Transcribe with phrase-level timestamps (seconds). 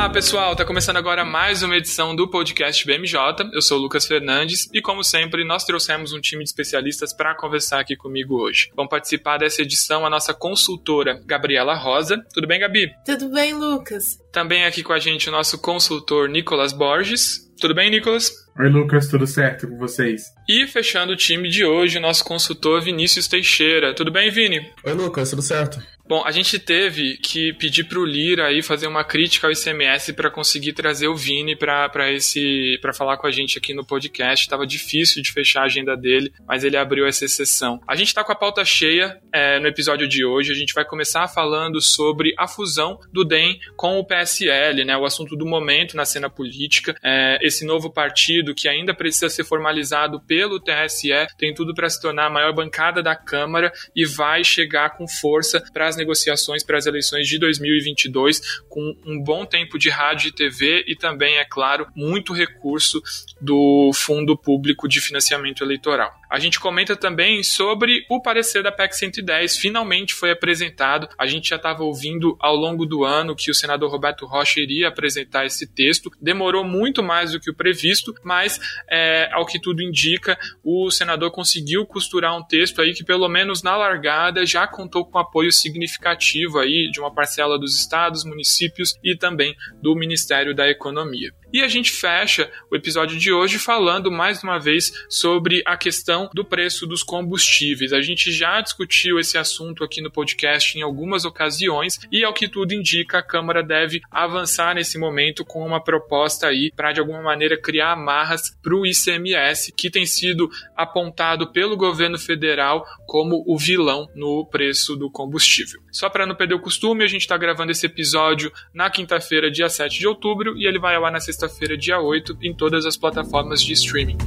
[0.00, 3.50] Olá pessoal, tá começando agora mais uma edição do podcast BMJ.
[3.52, 7.34] Eu sou o Lucas Fernandes e, como sempre, nós trouxemos um time de especialistas para
[7.34, 8.70] conversar aqui comigo hoje.
[8.74, 12.16] Vão participar dessa edição a nossa consultora Gabriela Rosa.
[12.32, 12.90] Tudo bem, Gabi?
[13.04, 14.18] Tudo bem, Lucas.
[14.32, 17.46] Também aqui com a gente o nosso consultor Nicolas Borges.
[17.60, 18.32] Tudo bem, Nicolas?
[18.58, 20.34] Oi, Lucas, tudo certo com vocês?
[20.48, 23.94] E fechando o time de hoje, nosso consultor Vinícius Teixeira.
[23.94, 24.70] Tudo bem, Vini?
[24.84, 25.80] Oi, Lucas, tudo certo?
[26.10, 30.28] Bom, a gente teve que pedir pro Lira aí fazer uma crítica ao ICMS para
[30.28, 34.48] conseguir trazer o Vini para esse para falar com a gente aqui no podcast.
[34.48, 37.80] Tava difícil de fechar a agenda dele, mas ele abriu essa exceção.
[37.86, 40.50] A gente tá com a pauta cheia é, no episódio de hoje.
[40.50, 44.96] A gente vai começar falando sobre a fusão do DEM com o PSL, né?
[44.96, 46.96] O assunto do momento na cena política.
[47.04, 52.00] É, esse novo partido que ainda precisa ser formalizado pelo TSE tem tudo para se
[52.00, 56.78] tornar a maior bancada da Câmara e vai chegar com força para as negociações para
[56.78, 61.44] as eleições de 2022, com um bom tempo de rádio e TV e também, é
[61.44, 63.02] claro, muito recurso
[63.40, 66.12] do Fundo Público de Financiamento Eleitoral.
[66.30, 71.08] A gente comenta também sobre o parecer da PEC 110, finalmente foi apresentado.
[71.18, 74.86] A gente já estava ouvindo ao longo do ano que o senador Roberto Rocha iria
[74.86, 76.08] apresentar esse texto.
[76.20, 81.32] Demorou muito mais do que o previsto, mas é, ao que tudo indica, o senador
[81.32, 86.60] conseguiu costurar um texto aí que, pelo menos na largada, já contou com apoio significativo
[86.60, 91.32] aí de uma parcela dos estados, municípios e também do Ministério da Economia.
[91.52, 96.30] E a gente fecha o episódio de hoje falando mais uma vez sobre a questão
[96.32, 97.92] do preço dos combustíveis.
[97.92, 102.48] A gente já discutiu esse assunto aqui no podcast em algumas ocasiões e, ao que
[102.48, 107.20] tudo indica, a Câmara deve avançar nesse momento com uma proposta aí para, de alguma
[107.20, 113.58] maneira, criar amarras para o ICMS, que tem sido apontado pelo governo federal como o
[113.58, 115.80] vilão no preço do combustível.
[115.90, 119.68] Só para não perder o costume, a gente está gravando esse episódio na quinta-feira, dia
[119.68, 122.96] 7 de outubro, e ele vai ar na sexta sexta-feira, dia 8, em todas as
[122.98, 124.18] plataformas de streaming.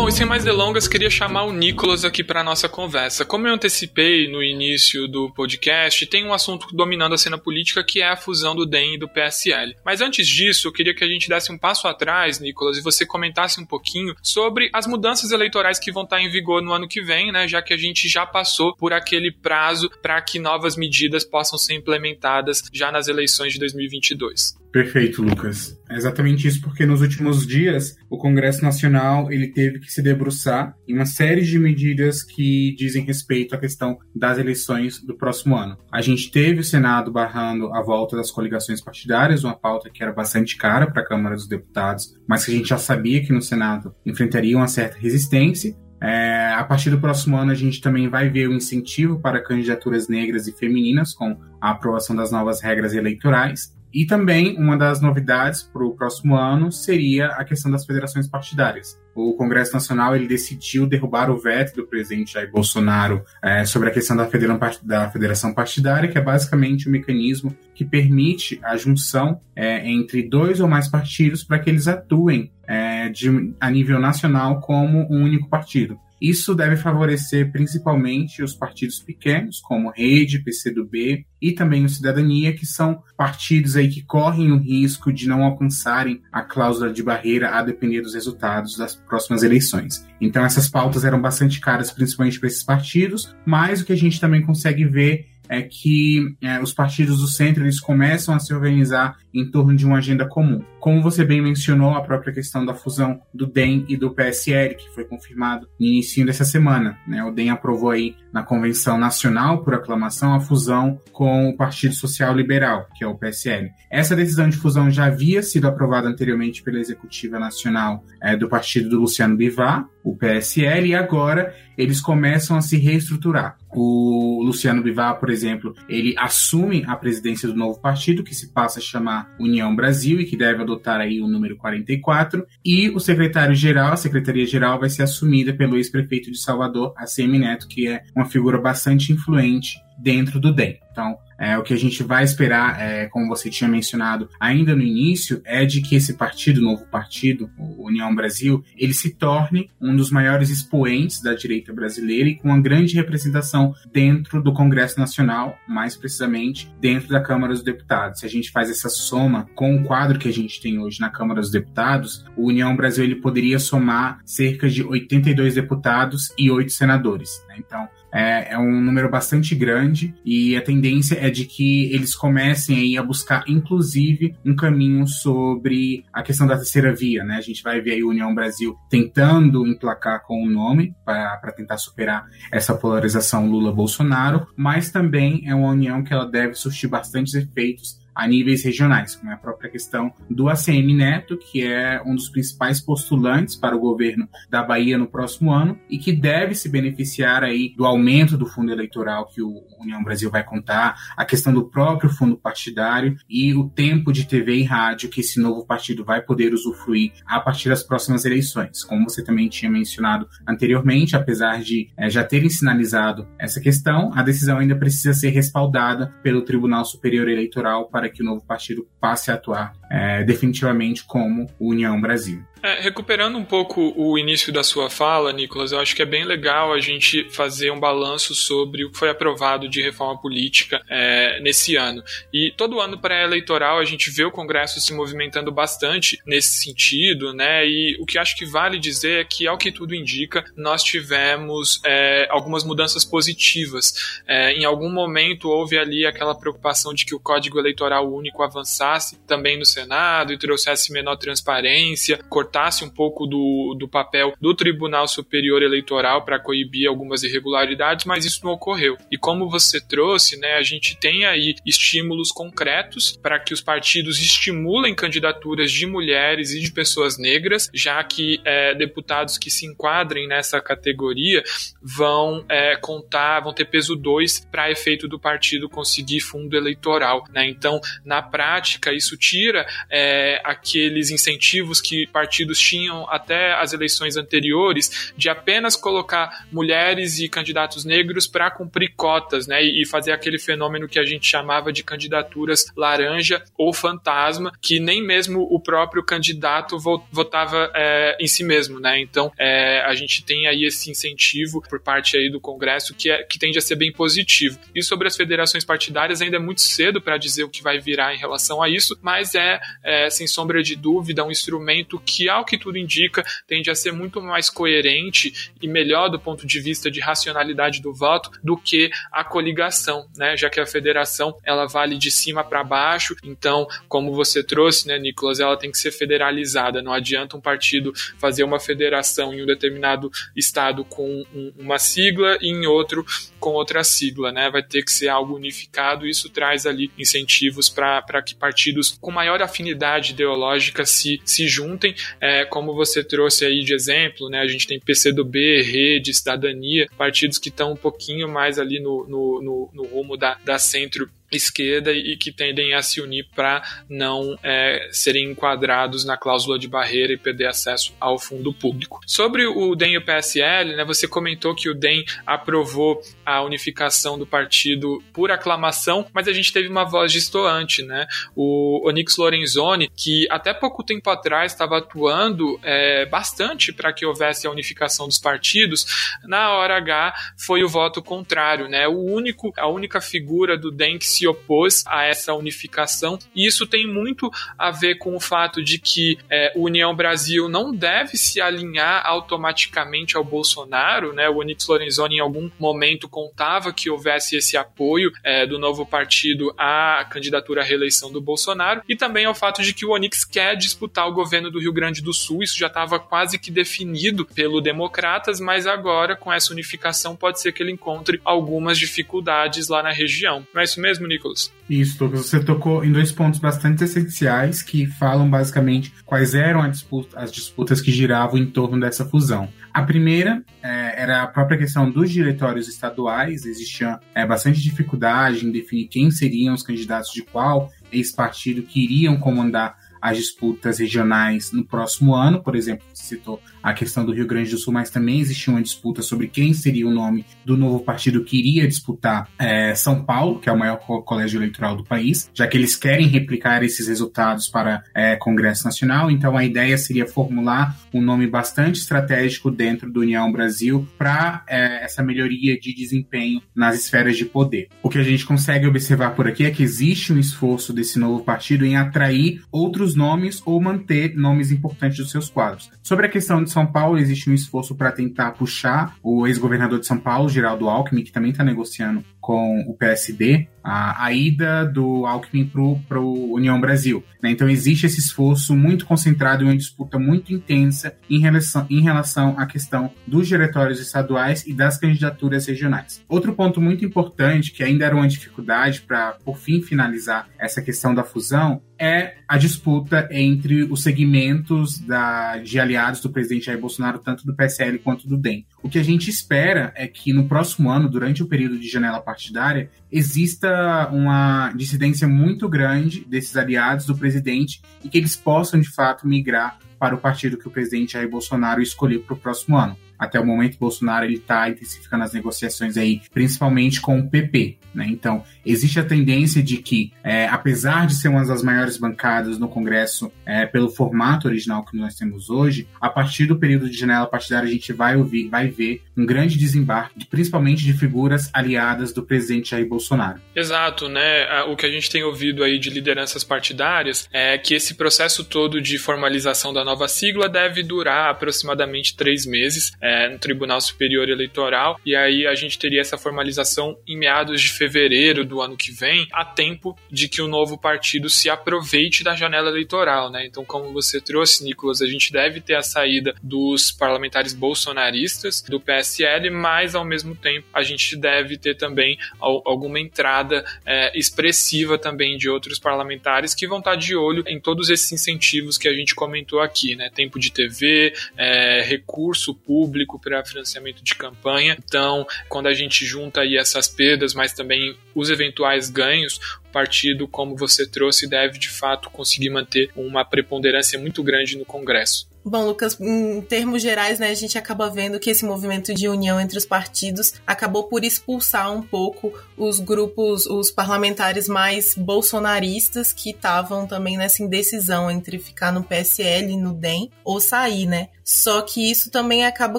[0.00, 3.22] Bom, e sem mais delongas, queria chamar o Nicolas aqui para nossa conversa.
[3.22, 8.00] Como eu antecipei no início do podcast, tem um assunto dominando a cena política que
[8.00, 9.76] é a fusão do DEM e do PSL.
[9.84, 13.04] Mas antes disso, eu queria que a gente desse um passo atrás, Nicolas, e você
[13.04, 17.02] comentasse um pouquinho sobre as mudanças eleitorais que vão estar em vigor no ano que
[17.02, 17.46] vem, né?
[17.46, 21.74] Já que a gente já passou por aquele prazo para que novas medidas possam ser
[21.74, 24.59] implementadas já nas eleições de 2022.
[24.72, 25.76] Perfeito, Lucas.
[25.90, 30.74] É exatamente isso, porque nos últimos dias o Congresso Nacional ele teve que se debruçar
[30.86, 35.76] em uma série de medidas que dizem respeito à questão das eleições do próximo ano.
[35.92, 40.12] A gente teve o Senado barrando a volta das coligações partidárias, uma pauta que era
[40.12, 43.42] bastante cara para a Câmara dos Deputados, mas que a gente já sabia que no
[43.42, 45.74] Senado enfrentaria uma certa resistência.
[46.02, 49.42] É, a partir do próximo ano, a gente também vai ver o um incentivo para
[49.42, 53.78] candidaturas negras e femininas com a aprovação das novas regras eleitorais.
[53.92, 58.98] E também uma das novidades para o próximo ano seria a questão das federações partidárias.
[59.14, 63.92] O Congresso Nacional ele decidiu derrubar o veto do presidente Jair Bolsonaro é, sobre a
[63.92, 70.22] questão da federação partidária, que é basicamente um mecanismo que permite a junção é, entre
[70.22, 75.24] dois ou mais partidos para que eles atuem é, de, a nível nacional como um
[75.24, 75.98] único partido.
[76.20, 82.66] Isso deve favorecer principalmente os partidos pequenos, como Rede, PCdoB e também o Cidadania, que
[82.66, 87.62] são partidos aí que correm o risco de não alcançarem a cláusula de barreira a
[87.62, 90.06] depender dos resultados das próximas eleições.
[90.20, 94.20] Então essas pautas eram bastante caras, principalmente para esses partidos, mas o que a gente
[94.20, 99.16] também consegue ver é que é, os partidos do centro eles começam a se organizar
[99.32, 100.62] em torno de uma agenda comum.
[100.78, 104.90] Como você bem mencionou, a própria questão da fusão do DEM e do PSL, que
[104.94, 106.98] foi confirmado no início dessa semana.
[107.06, 107.22] Né?
[107.22, 112.34] O DEM aprovou aí na Convenção Nacional, por aclamação, a fusão com o Partido Social
[112.34, 113.70] Liberal, que é o PSL.
[113.90, 118.88] Essa decisão de fusão já havia sido aprovada anteriormente pela Executiva Nacional é, do partido
[118.88, 123.56] do Luciano Bivar, o PSL, e agora eles começam a se reestruturar.
[123.72, 128.78] O Luciano Bivar, por exemplo, ele assume a presidência do novo partido, que se passa
[128.78, 133.92] a chamar União Brasil e que deve adotar aí o número 44, e o secretário-geral,
[133.92, 138.58] a secretaria-geral vai ser assumida pelo ex-prefeito de Salvador, ACM Neto, que é uma figura
[138.58, 140.78] bastante influente dentro do DEM.
[140.90, 144.82] Então, é, o que a gente vai esperar, é, como você tinha mencionado ainda no
[144.82, 149.96] início, é de que esse partido, novo partido, o União Brasil, ele se torne um
[149.96, 155.56] dos maiores expoentes da direita brasileira e com uma grande representação dentro do Congresso Nacional,
[155.66, 158.20] mais precisamente dentro da Câmara dos Deputados.
[158.20, 161.08] Se a gente faz essa soma com o quadro que a gente tem hoje na
[161.08, 166.70] Câmara dos Deputados, o União Brasil ele poderia somar cerca de 82 deputados e 8
[166.70, 167.42] senadores.
[167.48, 167.56] Né?
[167.58, 172.78] Então, é, é, um número bastante grande e a tendência é de que eles comecem
[172.78, 177.36] aí a buscar, inclusive, um caminho sobre a questão da terceira via, né?
[177.36, 181.76] A gente vai ver aí a União Brasil tentando emplacar com o nome para tentar
[181.78, 188.00] superar essa polarização Lula-Bolsonaro, mas também é uma união que ela deve surtir bastantes efeitos
[188.20, 192.28] a níveis regionais, como é a própria questão do ACM Neto, que é um dos
[192.28, 197.42] principais postulantes para o governo da Bahia no próximo ano e que deve se beneficiar
[197.42, 201.70] aí do aumento do fundo eleitoral que o União Brasil vai contar, a questão do
[201.70, 206.20] próprio fundo partidário e o tempo de TV e rádio que esse novo partido vai
[206.20, 208.84] poder usufruir a partir das próximas eleições.
[208.84, 214.22] Como você também tinha mencionado anteriormente, apesar de é, já terem sinalizado essa questão, a
[214.22, 219.30] decisão ainda precisa ser respaldada pelo Tribunal Superior Eleitoral para que o novo partido passe
[219.30, 222.42] a atuar é, definitivamente como União Brasil.
[222.62, 226.24] É, recuperando um pouco o início da sua fala, Nicolas, eu acho que é bem
[226.24, 231.40] legal a gente fazer um balanço sobre o que foi aprovado de reforma política é,
[231.40, 232.02] nesse ano.
[232.30, 237.66] E todo ano pré-eleitoral a gente vê o Congresso se movimentando bastante nesse sentido, né?
[237.66, 241.80] E o que acho que vale dizer é que, ao que tudo indica, nós tivemos
[241.86, 244.20] é, algumas mudanças positivas.
[244.28, 249.18] É, em algum momento houve ali aquela preocupação de que o Código Eleitoral Único avançasse
[249.26, 252.49] também no Senado e trouxesse menor transparência, cortasse
[252.84, 258.44] um pouco do, do papel do Tribunal Superior Eleitoral para coibir algumas irregularidades, mas isso
[258.44, 258.96] não ocorreu.
[259.10, 264.20] E como você trouxe, né, a gente tem aí estímulos concretos para que os partidos
[264.20, 270.28] estimulem candidaturas de mulheres e de pessoas negras, já que é, deputados que se enquadrem
[270.28, 271.42] nessa categoria
[271.82, 277.24] vão é, contar, vão ter peso 2 para efeito do partido conseguir fundo eleitoral.
[277.30, 277.48] Né?
[277.48, 285.12] Então, na prática, isso tira é, aqueles incentivos que partidos tinham até as eleições anteriores
[285.16, 290.88] de apenas colocar mulheres e candidatos negros para cumprir cotas, né, e fazer aquele fenômeno
[290.88, 296.78] que a gente chamava de candidaturas laranja ou fantasma, que nem mesmo o próprio candidato
[297.10, 299.00] votava é, em si mesmo, né?
[299.00, 303.22] Então é, a gente tem aí esse incentivo por parte aí do Congresso que, é,
[303.22, 304.58] que tende a ser bem positivo.
[304.74, 308.14] E sobre as federações partidárias ainda é muito cedo para dizer o que vai virar
[308.14, 312.44] em relação a isso, mas é, é sem sombra de dúvida um instrumento que, ao
[312.44, 316.90] que tudo indica, tende a ser muito mais coerente e melhor do ponto de vista
[316.90, 320.36] de racionalidade do voto do que a coligação, né?
[320.36, 324.98] Já que a federação ela vale de cima para baixo, então, como você trouxe, né,
[324.98, 326.82] Nicolas, ela tem que ser federalizada.
[326.82, 332.38] Não adianta um partido fazer uma federação em um determinado estado com um, uma sigla
[332.40, 333.04] e em outro
[333.38, 334.50] com outra sigla, né?
[334.50, 336.06] Vai ter que ser algo unificado.
[336.06, 342.44] Isso traz ali incentivos para que partidos com maior afinidade ideológica se, se juntem, é,
[342.44, 344.40] como você trouxe aí de exemplo, né?
[344.40, 349.42] A gente tem PCdoB, Rede, Cidadania, partidos que estão um pouquinho mais ali no, no,
[349.42, 354.36] no, no rumo da, da centro esquerda e que tendem a se unir para não
[354.42, 359.00] é, serem enquadrados na cláusula de barreira e perder acesso ao fundo público.
[359.06, 364.18] Sobre o DEM e o PSL, né, você comentou que o DEM aprovou a unificação
[364.18, 368.06] do partido por aclamação, mas a gente teve uma voz distoante, né?
[368.34, 374.46] O Onyx Lorenzoni, que até pouco tempo atrás estava atuando é, bastante para que houvesse
[374.46, 375.86] a unificação dos partidos,
[376.24, 378.88] na hora H foi o voto contrário, né?
[378.88, 383.46] O único, a única figura do DEM que se se opôs a essa unificação, e
[383.46, 387.74] isso tem muito a ver com o fato de que é, o União Brasil não
[387.74, 391.28] deve se alinhar automaticamente ao Bolsonaro, né?
[391.28, 396.54] O Onyx Lorenzoni em algum momento contava que houvesse esse apoio é, do novo partido
[396.56, 400.56] à candidatura à reeleição do Bolsonaro, e também ao fato de que o Onyx quer
[400.56, 404.60] disputar o governo do Rio Grande do Sul, isso já estava quase que definido pelo
[404.60, 409.90] Democratas, mas agora com essa unificação pode ser que ele encontre algumas dificuldades lá na
[409.90, 410.46] região.
[410.54, 411.52] Não é isso mesmo, Nicolas.
[411.68, 412.26] Isso, Lucas.
[412.26, 417.80] Você tocou em dois pontos bastante essenciais que falam basicamente quais eram disputa, as disputas
[417.80, 419.48] que giravam em torno dessa fusão.
[419.72, 425.52] A primeira é, era a própria questão dos diretórios estaduais, existia é, bastante dificuldade em
[425.52, 431.64] definir quem seriam os candidatos de qual ex-partido que iriam comandar as disputas regionais no
[431.64, 432.42] próximo ano.
[432.42, 436.02] Por exemplo, citou a questão do Rio Grande do Sul, mas também existia uma disputa
[436.02, 440.48] sobre quem seria o nome do novo partido que iria disputar é, São Paulo, que
[440.48, 444.82] é o maior colégio eleitoral do país, já que eles querem replicar esses resultados para
[444.94, 446.10] é, Congresso Nacional.
[446.10, 451.84] Então, a ideia seria formular um nome bastante estratégico dentro do União Brasil para é,
[451.84, 454.68] essa melhoria de desempenho nas esferas de poder.
[454.82, 458.24] O que a gente consegue observar por aqui é que existe um esforço desse novo
[458.24, 462.70] partido em atrair outros nomes ou manter nomes importantes dos seus quadros.
[462.82, 466.86] Sobre a questão de São Paulo, existe um esforço para tentar puxar o ex-governador de
[466.86, 472.06] São Paulo, Geraldo Alckmin, que também está negociando com o PSD a, a ida do
[472.06, 472.50] Alckmin
[472.88, 474.04] para o União Brasil.
[474.22, 474.30] Né?
[474.30, 479.38] Então existe esse esforço muito concentrado em uma disputa muito intensa em relação, em relação
[479.38, 483.02] à questão dos diretórios estaduais e das candidaturas regionais.
[483.08, 487.94] Outro ponto muito importante, que ainda era uma dificuldade para, por fim, finalizar essa questão
[487.94, 493.98] da fusão, é a disputa entre os segmentos da, de aliados do presidente Jair Bolsonaro,
[493.98, 495.44] tanto do PSL quanto do DEM.
[495.62, 499.00] O que a gente espera é que no próximo ano, durante o período de janela
[499.00, 505.68] partidária, exista uma dissidência muito grande desses aliados do presidente e que eles possam, de
[505.68, 509.76] fato, migrar para o partido que o presidente Jair Bolsonaro escolher para o próximo ano.
[510.00, 514.56] Até o momento, Bolsonaro está intensificando as negociações aí, principalmente com o PP.
[514.74, 514.86] Né?
[514.88, 519.48] Então, existe a tendência de que, é, apesar de ser uma das maiores bancadas no
[519.48, 524.06] Congresso é, pelo formato original que nós temos hoje, a partir do período de janela
[524.06, 529.02] partidária a gente vai ouvir, vai ver um grande desembarque, principalmente de figuras aliadas do
[529.02, 530.20] presidente Jair Bolsonaro.
[530.34, 531.42] Exato, né?
[531.48, 535.60] O que a gente tem ouvido aí de lideranças partidárias é que esse processo todo
[535.60, 541.78] de formalização da nova sigla deve durar aproximadamente três meses é, no Tribunal Superior Eleitoral,
[541.84, 546.06] e aí a gente teria essa formalização em meados de fevereiro do ano que vem,
[546.12, 550.26] a tempo de que o novo partido se aproveite da janela eleitoral, né?
[550.26, 555.60] Então, como você trouxe, Nicolas, a gente deve ter a saída dos parlamentares bolsonaristas do
[555.60, 562.16] PSL, mas ao mesmo tempo a gente deve ter também alguma entrada é, expressiva também
[562.16, 565.94] de outros parlamentares que vão estar de olho em todos esses incentivos que a gente
[565.94, 566.90] comentou aqui, né?
[566.94, 571.56] Tempo de TV, é, recurso público para financiamento de campanha.
[571.64, 576.18] Então, quando a gente junta aí essas perdas, mas também os eventuais ganhos,
[576.48, 581.44] o partido, como você trouxe, deve de fato conseguir manter uma preponderância muito grande no
[581.44, 582.09] Congresso.
[582.22, 586.20] Bom, Lucas, em termos gerais, né, a gente acaba vendo que esse movimento de união
[586.20, 593.10] entre os partidos acabou por expulsar um pouco os grupos, os parlamentares mais bolsonaristas que
[593.10, 597.88] estavam também nessa indecisão entre ficar no PSL, no DEM ou sair, né?
[598.04, 599.58] Só que isso também acaba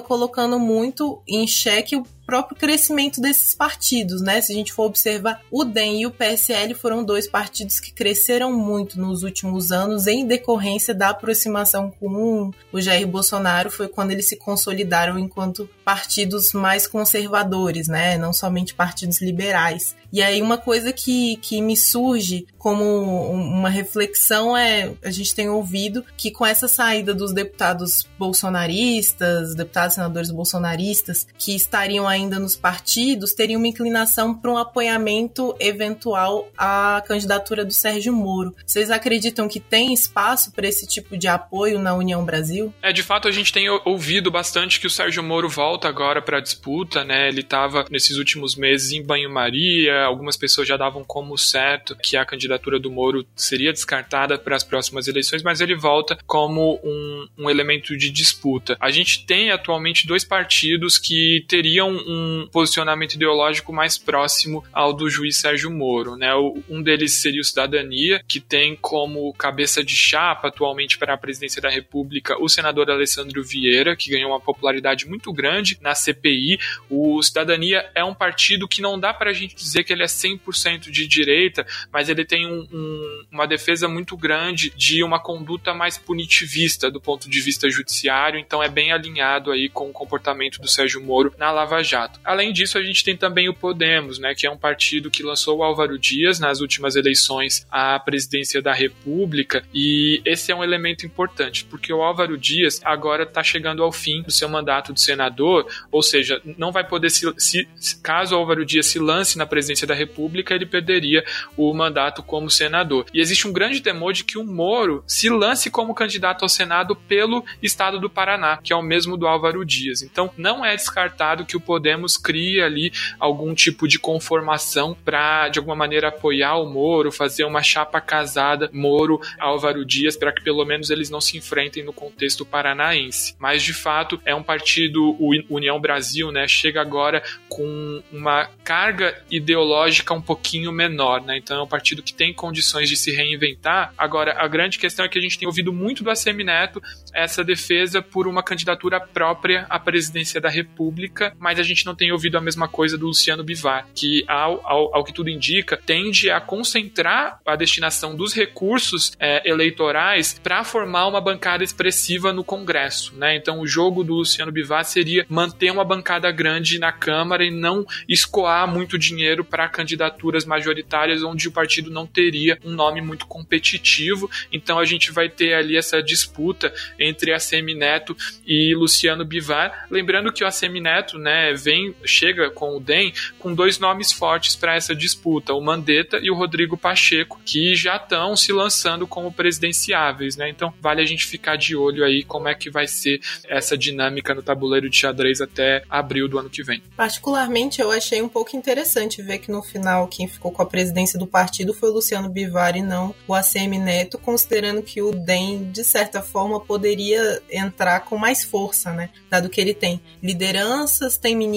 [0.00, 4.40] colocando muito em xeque o próprio crescimento desses partidos, né?
[4.40, 8.52] Se a gente for observar, o DEM e o PSL foram dois partidos que cresceram
[8.52, 14.28] muito nos últimos anos em decorrência da aproximação com o Jair Bolsonaro, foi quando eles
[14.28, 18.16] se consolidaram enquanto partidos mais conservadores, né?
[18.16, 19.94] Não somente partidos liberais.
[20.12, 22.84] E aí uma coisa que, que me surge como
[23.32, 29.94] uma reflexão é, a gente tem ouvido que com essa saída dos deputados bolsonaristas, deputados
[29.94, 37.02] senadores bolsonaristas, que estariam ainda nos partidos, teriam uma inclinação para um apoiamento eventual à
[37.06, 38.54] candidatura do Sérgio Moro.
[38.66, 42.72] Vocês acreditam que tem espaço para esse tipo de apoio na União Brasil?
[42.82, 46.38] É, de fato a gente tem ouvido bastante que o Sérgio Moro volta agora para
[46.38, 47.28] a disputa, né?
[47.28, 52.24] Ele estava nesses últimos meses em banho-maria, algumas pessoas já davam como certo que a
[52.24, 57.50] candidatura do Moro seria descartada para as próximas eleições, mas ele volta como um, um
[57.50, 58.76] elemento de disputa.
[58.80, 65.08] A gente tem atualmente dois partidos que teriam um posicionamento ideológico mais próximo ao do
[65.08, 66.34] juiz Sérgio Moro, né?
[66.68, 71.60] Um deles seria o Cidadania, que tem como cabeça de chapa atualmente para a presidência
[71.60, 76.58] da República o senador Alessandro Vieira, que ganhou uma popularidade muito grande na CPI.
[76.90, 80.06] O Cidadania é um partido que não dá para a gente dizer que ele é
[80.06, 85.74] 100% de direita, mas ele tem um, um, uma defesa muito grande de uma conduta
[85.74, 90.60] mais punitivista do ponto de vista judiciário, então é bem alinhado aí com o comportamento
[90.60, 91.91] do Sérgio Moro na Lava Jato.
[92.24, 95.58] Além disso, a gente tem também o Podemos, né, que é um partido que lançou
[95.58, 101.04] o Álvaro Dias nas últimas eleições à presidência da República, e esse é um elemento
[101.04, 105.66] importante, porque o Álvaro Dias agora está chegando ao fim do seu mandato de senador,
[105.90, 107.66] ou seja, não vai poder se, se
[108.02, 111.24] caso o Álvaro Dias se lance na presidência da República, ele perderia
[111.56, 113.06] o mandato como senador.
[113.12, 116.94] E existe um grande temor de que o Moro se lance como candidato ao Senado
[116.94, 120.02] pelo estado do Paraná, que é o mesmo do Álvaro Dias.
[120.02, 121.81] Então, não é descartado que o, Podemos
[122.16, 127.62] cria ali algum tipo de conformação para, de alguma maneira, apoiar o Moro, fazer uma
[127.62, 133.34] chapa casada Moro-Álvaro Dias, para que pelo menos eles não se enfrentem no contexto paranaense.
[133.38, 139.16] Mas, de fato, é um partido, o União Brasil, né, chega agora com uma carga
[139.30, 141.36] ideológica um pouquinho menor, né?
[141.36, 143.92] Então é um partido que tem condições de se reinventar.
[143.96, 147.44] Agora, a grande questão é que a gente tem ouvido muito do ACM Neto essa
[147.44, 152.36] defesa por uma candidatura própria à presidência da República, mas a gente não tem ouvido
[152.36, 156.40] a mesma coisa do Luciano Bivar, que, ao, ao, ao que tudo indica, tende a
[156.40, 163.14] concentrar a destinação dos recursos é, eleitorais para formar uma bancada expressiva no Congresso.
[163.16, 163.36] Né?
[163.36, 167.86] Então, o jogo do Luciano Bivar seria manter uma bancada grande na Câmara e não
[168.08, 174.30] escoar muito dinheiro para candidaturas majoritárias onde o partido não teria um nome muito competitivo.
[174.52, 177.38] Então, a gente vai ter ali essa disputa entre a
[177.74, 179.86] Neto e Luciano Bivar.
[179.90, 184.56] Lembrando que o ACM Neto né, vem, chega com o DEM com dois nomes fortes
[184.56, 189.32] para essa disputa, o Mandetta e o Rodrigo Pacheco, que já estão se lançando como
[189.32, 190.36] presidenciáveis.
[190.36, 190.48] Né?
[190.48, 194.34] Então vale a gente ficar de olho aí como é que vai ser essa dinâmica
[194.34, 196.82] no tabuleiro de xadrez até abril do ano que vem.
[196.96, 201.18] Particularmente, eu achei um pouco interessante ver que no final quem ficou com a presidência
[201.18, 205.70] do partido foi o Luciano Bivar e não o ACM Neto, considerando que o DEM,
[205.70, 209.10] de certa forma, poderia entrar com mais força, né?
[209.30, 211.51] Dado que ele tem lideranças, tem ministros,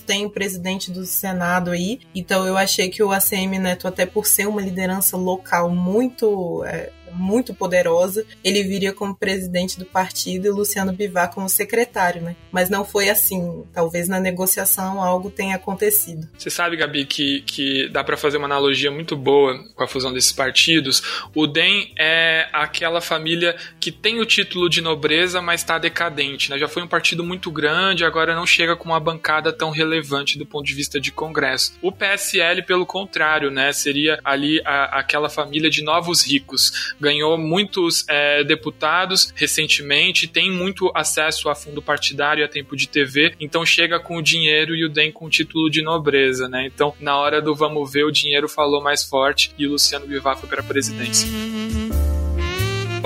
[0.00, 2.00] tem o presidente do Senado aí.
[2.14, 6.92] Então eu achei que o ACM Neto, até por ser uma liderança local muito é,
[7.16, 12.36] muito poderosa, ele viria como presidente do partido e Luciano Bivar como secretário, né?
[12.52, 13.64] Mas não foi assim.
[13.72, 16.28] Talvez na negociação algo tenha acontecido.
[16.36, 20.12] Você sabe, Gabi, que, que dá para fazer uma analogia muito boa com a fusão
[20.12, 21.02] desses partidos.
[21.34, 26.58] O DEM é aquela família que tem o título de nobreza, mas está decadente, né?
[26.58, 30.46] Já foi um partido muito grande, agora não chega com uma bancada tão relevante do
[30.46, 31.72] ponto de vista de Congresso.
[31.82, 33.72] O PSL, pelo contrário, né?
[33.72, 40.90] Seria ali a, aquela família de novos ricos ganhou muitos é, deputados recentemente, tem muito
[40.92, 44.84] acesso a fundo partidário e a tempo de TV, então chega com o dinheiro e
[44.84, 46.66] o DEM com o título de nobreza, né?
[46.66, 50.36] Então, na hora do vamos ver, o dinheiro falou mais forte e o Luciano Bivar
[50.36, 51.28] foi para a presidência.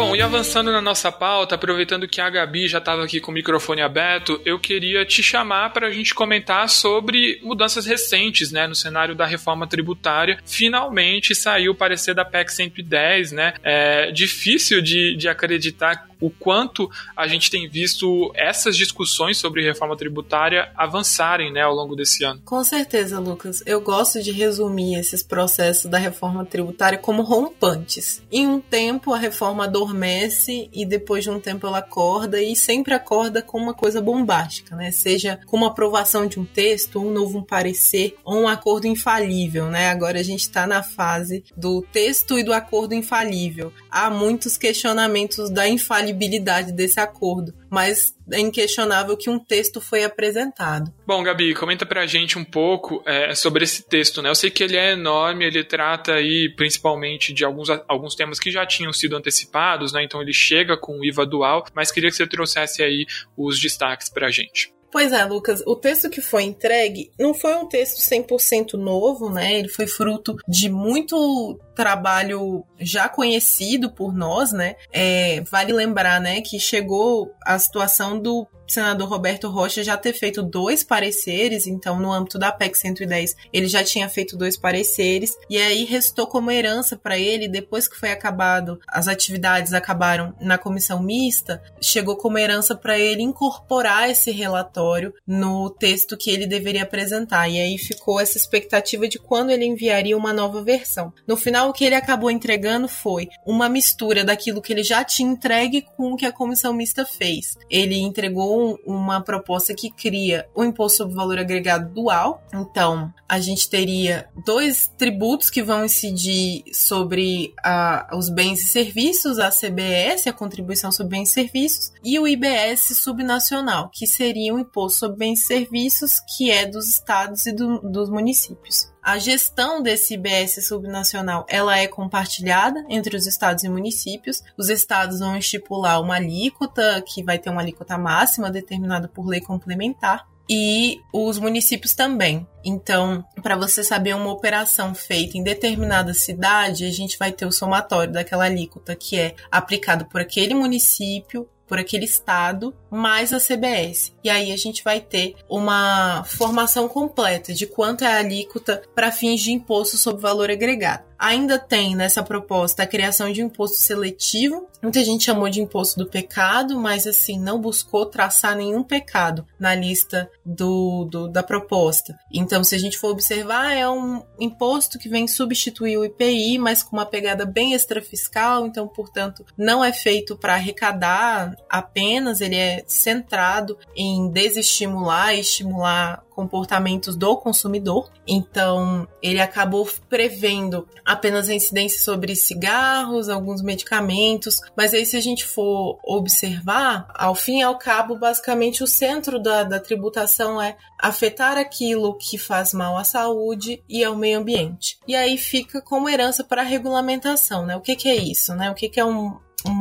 [0.00, 3.34] Bom, e avançando na nossa pauta, aproveitando que a Gabi já estava aqui com o
[3.34, 8.74] microfone aberto, eu queria te chamar para a gente comentar sobre mudanças recentes né, no
[8.74, 10.38] cenário da reforma tributária.
[10.46, 13.52] Finalmente saiu o parecer da PEC 110, né?
[13.62, 19.96] É difícil de, de acreditar o quanto a gente tem visto essas discussões sobre reforma
[19.96, 22.40] tributária avançarem né, ao longo desse ano.
[22.44, 23.62] Com certeza, Lucas.
[23.64, 28.22] Eu gosto de resumir esses processos da reforma tributária como rompantes.
[28.30, 32.94] Em um tempo, a reforma adormece e depois de um tempo ela acorda e sempre
[32.94, 34.90] acorda com uma coisa bombástica, né?
[34.90, 39.88] Seja com uma aprovação de um texto, um novo parecer ou um acordo infalível, né?
[39.90, 43.72] Agora a gente está na fase do texto e do acordo infalível.
[43.90, 50.04] Há muitos questionamentos da infalibilidade infalibilidade desse acordo, mas é inquestionável que um texto foi
[50.04, 50.92] apresentado.
[51.06, 54.28] Bom, Gabi, comenta pra gente um pouco é, sobre esse texto, né?
[54.28, 58.50] Eu sei que ele é enorme, ele trata aí principalmente de alguns, alguns temas que
[58.50, 60.02] já tinham sido antecipados, né?
[60.02, 63.06] Então ele chega com o IVA dual, mas queria que você trouxesse aí
[63.36, 64.72] os destaques pra gente.
[64.90, 69.56] Pois é, Lucas, o texto que foi entregue não foi um texto 100% novo, né?
[69.56, 74.76] Ele foi fruto de muito trabalho já conhecido por nós, né?
[74.92, 80.42] É, vale lembrar, né, que chegou a situação do senador Roberto Rocha já ter feito
[80.42, 85.58] dois pareceres, então no âmbito da PEC 110 ele já tinha feito dois pareceres, e
[85.58, 91.02] aí restou como herança para ele, depois que foi acabado, as atividades acabaram na comissão
[91.02, 97.48] mista, chegou como herança para ele incorporar esse relatório no texto que ele deveria apresentar,
[97.48, 101.12] e aí ficou essa expectativa de quando ele enviaria uma nova versão.
[101.26, 105.30] No final, o que ele acabou entregando foi uma mistura daquilo que ele já tinha
[105.30, 107.56] entregue com o que a comissão mista fez.
[107.70, 112.42] Ele entregou uma proposta que cria o imposto sobre valor agregado dual.
[112.52, 119.38] Então, a gente teria dois tributos que vão incidir sobre a, os bens e serviços,
[119.38, 124.58] a CBS, a contribuição sobre bens e serviços, e o IBS subnacional, que seria o
[124.58, 128.89] imposto sobre bens e serviços, que é dos estados e do, dos municípios.
[129.02, 134.42] A gestão desse IBS subnacional ela é compartilhada entre os estados e municípios.
[134.58, 139.40] Os estados vão estipular uma alíquota, que vai ter uma alíquota máxima determinada por lei
[139.40, 142.44] complementar, e os municípios também.
[142.64, 147.52] Então, para você saber uma operação feita em determinada cidade, a gente vai ter o
[147.52, 154.12] somatório daquela alíquota que é aplicado por aquele município por aquele estado mais a CBS.
[154.24, 159.12] E aí a gente vai ter uma formação completa de quanto é a alíquota para
[159.12, 161.04] fins de imposto sobre valor agregado.
[161.20, 164.66] Ainda tem nessa proposta a criação de um imposto seletivo.
[164.82, 169.74] Muita gente chamou de imposto do pecado, mas assim, não buscou traçar nenhum pecado na
[169.74, 172.18] lista do, do, da proposta.
[172.32, 176.82] Então, se a gente for observar, é um imposto que vem substituir o IPI, mas
[176.82, 182.82] com uma pegada bem extrafiscal, então, portanto, não é feito para arrecadar apenas, ele é
[182.86, 188.10] centrado em desestimular e estimular comportamentos do consumidor.
[188.26, 195.20] Então, ele acabou prevendo apenas a incidência sobre cigarros, alguns medicamentos, mas aí se a
[195.20, 200.78] gente for observar, ao fim e ao cabo, basicamente o centro da, da tributação é
[200.98, 204.98] afetar aquilo que faz mal à saúde e ao meio ambiente.
[205.06, 207.76] E aí fica como herança para a regulamentação, né?
[207.76, 208.70] O que, que é isso, né?
[208.70, 209.72] O que, que é um, um,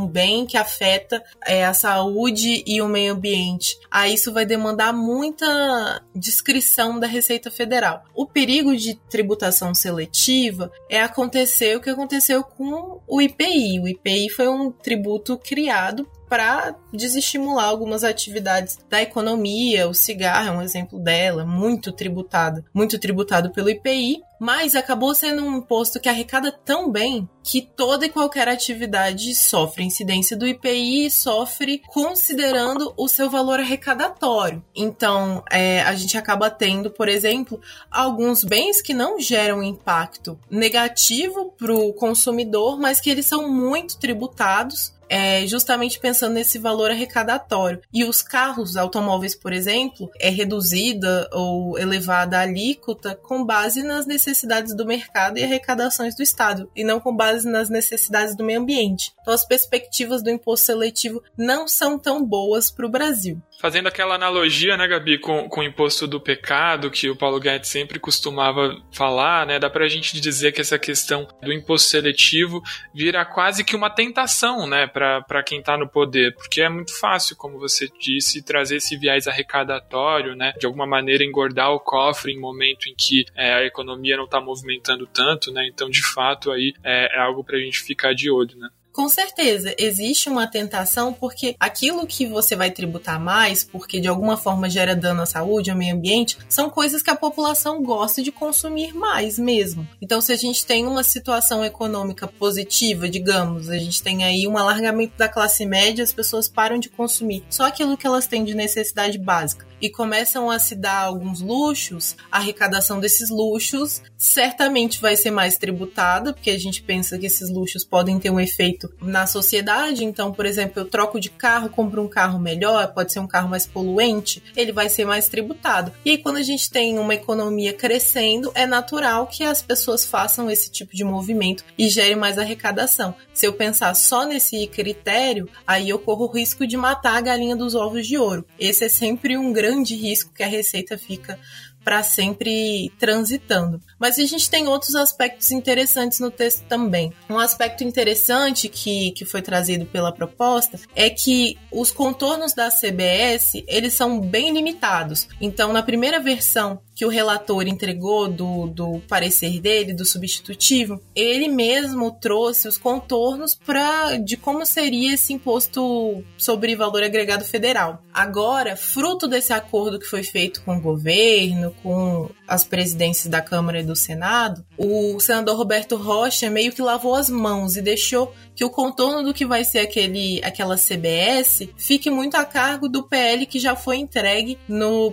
[0.00, 3.78] um, bem que afeta é, a saúde e o meio ambiente.
[3.90, 8.04] Aí isso vai demandar muita descrição da Receita Federal.
[8.14, 13.80] O perigo de tributação seletiva é acontecer o que aconteceu com o IPI.
[13.80, 19.88] O IPI foi um tributo criado para desestimular algumas atividades da economia.
[19.88, 25.44] O cigarro é um exemplo dela, muito tributado, muito tributado pelo IPI, mas acabou sendo
[25.44, 31.06] um imposto que arrecada tão bem que toda e qualquer atividade sofre incidência do IPI
[31.06, 34.64] e sofre considerando o seu valor arrecadatório.
[34.74, 41.52] Então, é, a gente acaba tendo, por exemplo, alguns bens que não geram impacto negativo
[41.58, 47.82] para o consumidor, mas que eles são muito tributados é, justamente pensando nesse valor arrecadatório.
[47.92, 54.06] E os carros, automóveis, por exemplo, é reduzida ou elevada a alíquota com base nas
[54.06, 58.60] necessidades do mercado e arrecadações do Estado, e não com base nas necessidades do meio
[58.60, 59.12] ambiente.
[59.20, 63.42] Então, as perspectivas do imposto seletivo não são tão boas para o Brasil.
[63.60, 67.68] Fazendo aquela analogia, né, Gabi, com, com o imposto do pecado, que o Paulo Guedes
[67.68, 72.62] sempre costumava falar, né, dá pra gente dizer que essa questão do imposto seletivo
[72.94, 77.36] vira quase que uma tentação, né, para quem está no poder, porque é muito fácil,
[77.36, 82.40] como você disse, trazer esse viés arrecadatório, né, de alguma maneira engordar o cofre em
[82.40, 86.72] momento em que é, a economia não está movimentando tanto, né, então de fato aí
[86.82, 88.70] é, é algo para a gente ficar de olho, né.
[89.00, 94.36] Com certeza, existe uma tentação porque aquilo que você vai tributar mais, porque de alguma
[94.36, 98.30] forma gera dano à saúde, ao meio ambiente, são coisas que a população gosta de
[98.30, 99.88] consumir mais mesmo.
[100.02, 104.58] Então, se a gente tem uma situação econômica positiva, digamos, a gente tem aí um
[104.58, 108.52] alargamento da classe média, as pessoas param de consumir só aquilo que elas têm de
[108.52, 115.16] necessidade básica e começam a se dar alguns luxos, a arrecadação desses luxos certamente vai
[115.16, 119.26] ser mais tributada, porque a gente pensa que esses luxos podem ter um efeito na
[119.26, 120.04] sociedade.
[120.04, 123.48] Então, por exemplo, eu troco de carro, compro um carro melhor, pode ser um carro
[123.48, 125.92] mais poluente, ele vai ser mais tributado.
[126.04, 130.50] E aí, quando a gente tem uma economia crescendo, é natural que as pessoas façam
[130.50, 133.14] esse tipo de movimento e gere mais arrecadação.
[133.32, 137.56] Se eu pensar só nesse critério, aí eu corro o risco de matar a galinha
[137.56, 138.44] dos ovos de ouro.
[138.58, 141.38] Esse é sempre um grande risco que a receita fica
[141.84, 143.80] para sempre transitando.
[144.00, 147.12] Mas a gente tem outros aspectos interessantes no texto também.
[147.28, 153.62] Um aspecto interessante que, que foi trazido pela proposta é que os contornos da CBS
[153.68, 155.28] eles são bem limitados.
[155.40, 161.48] Então, na primeira versão que o relator entregou do, do parecer dele, do substitutivo, ele
[161.48, 168.02] mesmo trouxe os contornos pra, de como seria esse imposto sobre valor agregado federal.
[168.12, 173.80] Agora, fruto desse acordo que foi feito com o governo, com as presidências da Câmara
[173.80, 178.64] e do Senado, o senador Roberto Rocha meio que lavou as mãos e deixou que
[178.64, 183.46] o contorno do que vai ser aquele, aquela CBS fique muito a cargo do PL
[183.46, 184.58] que já foi entregue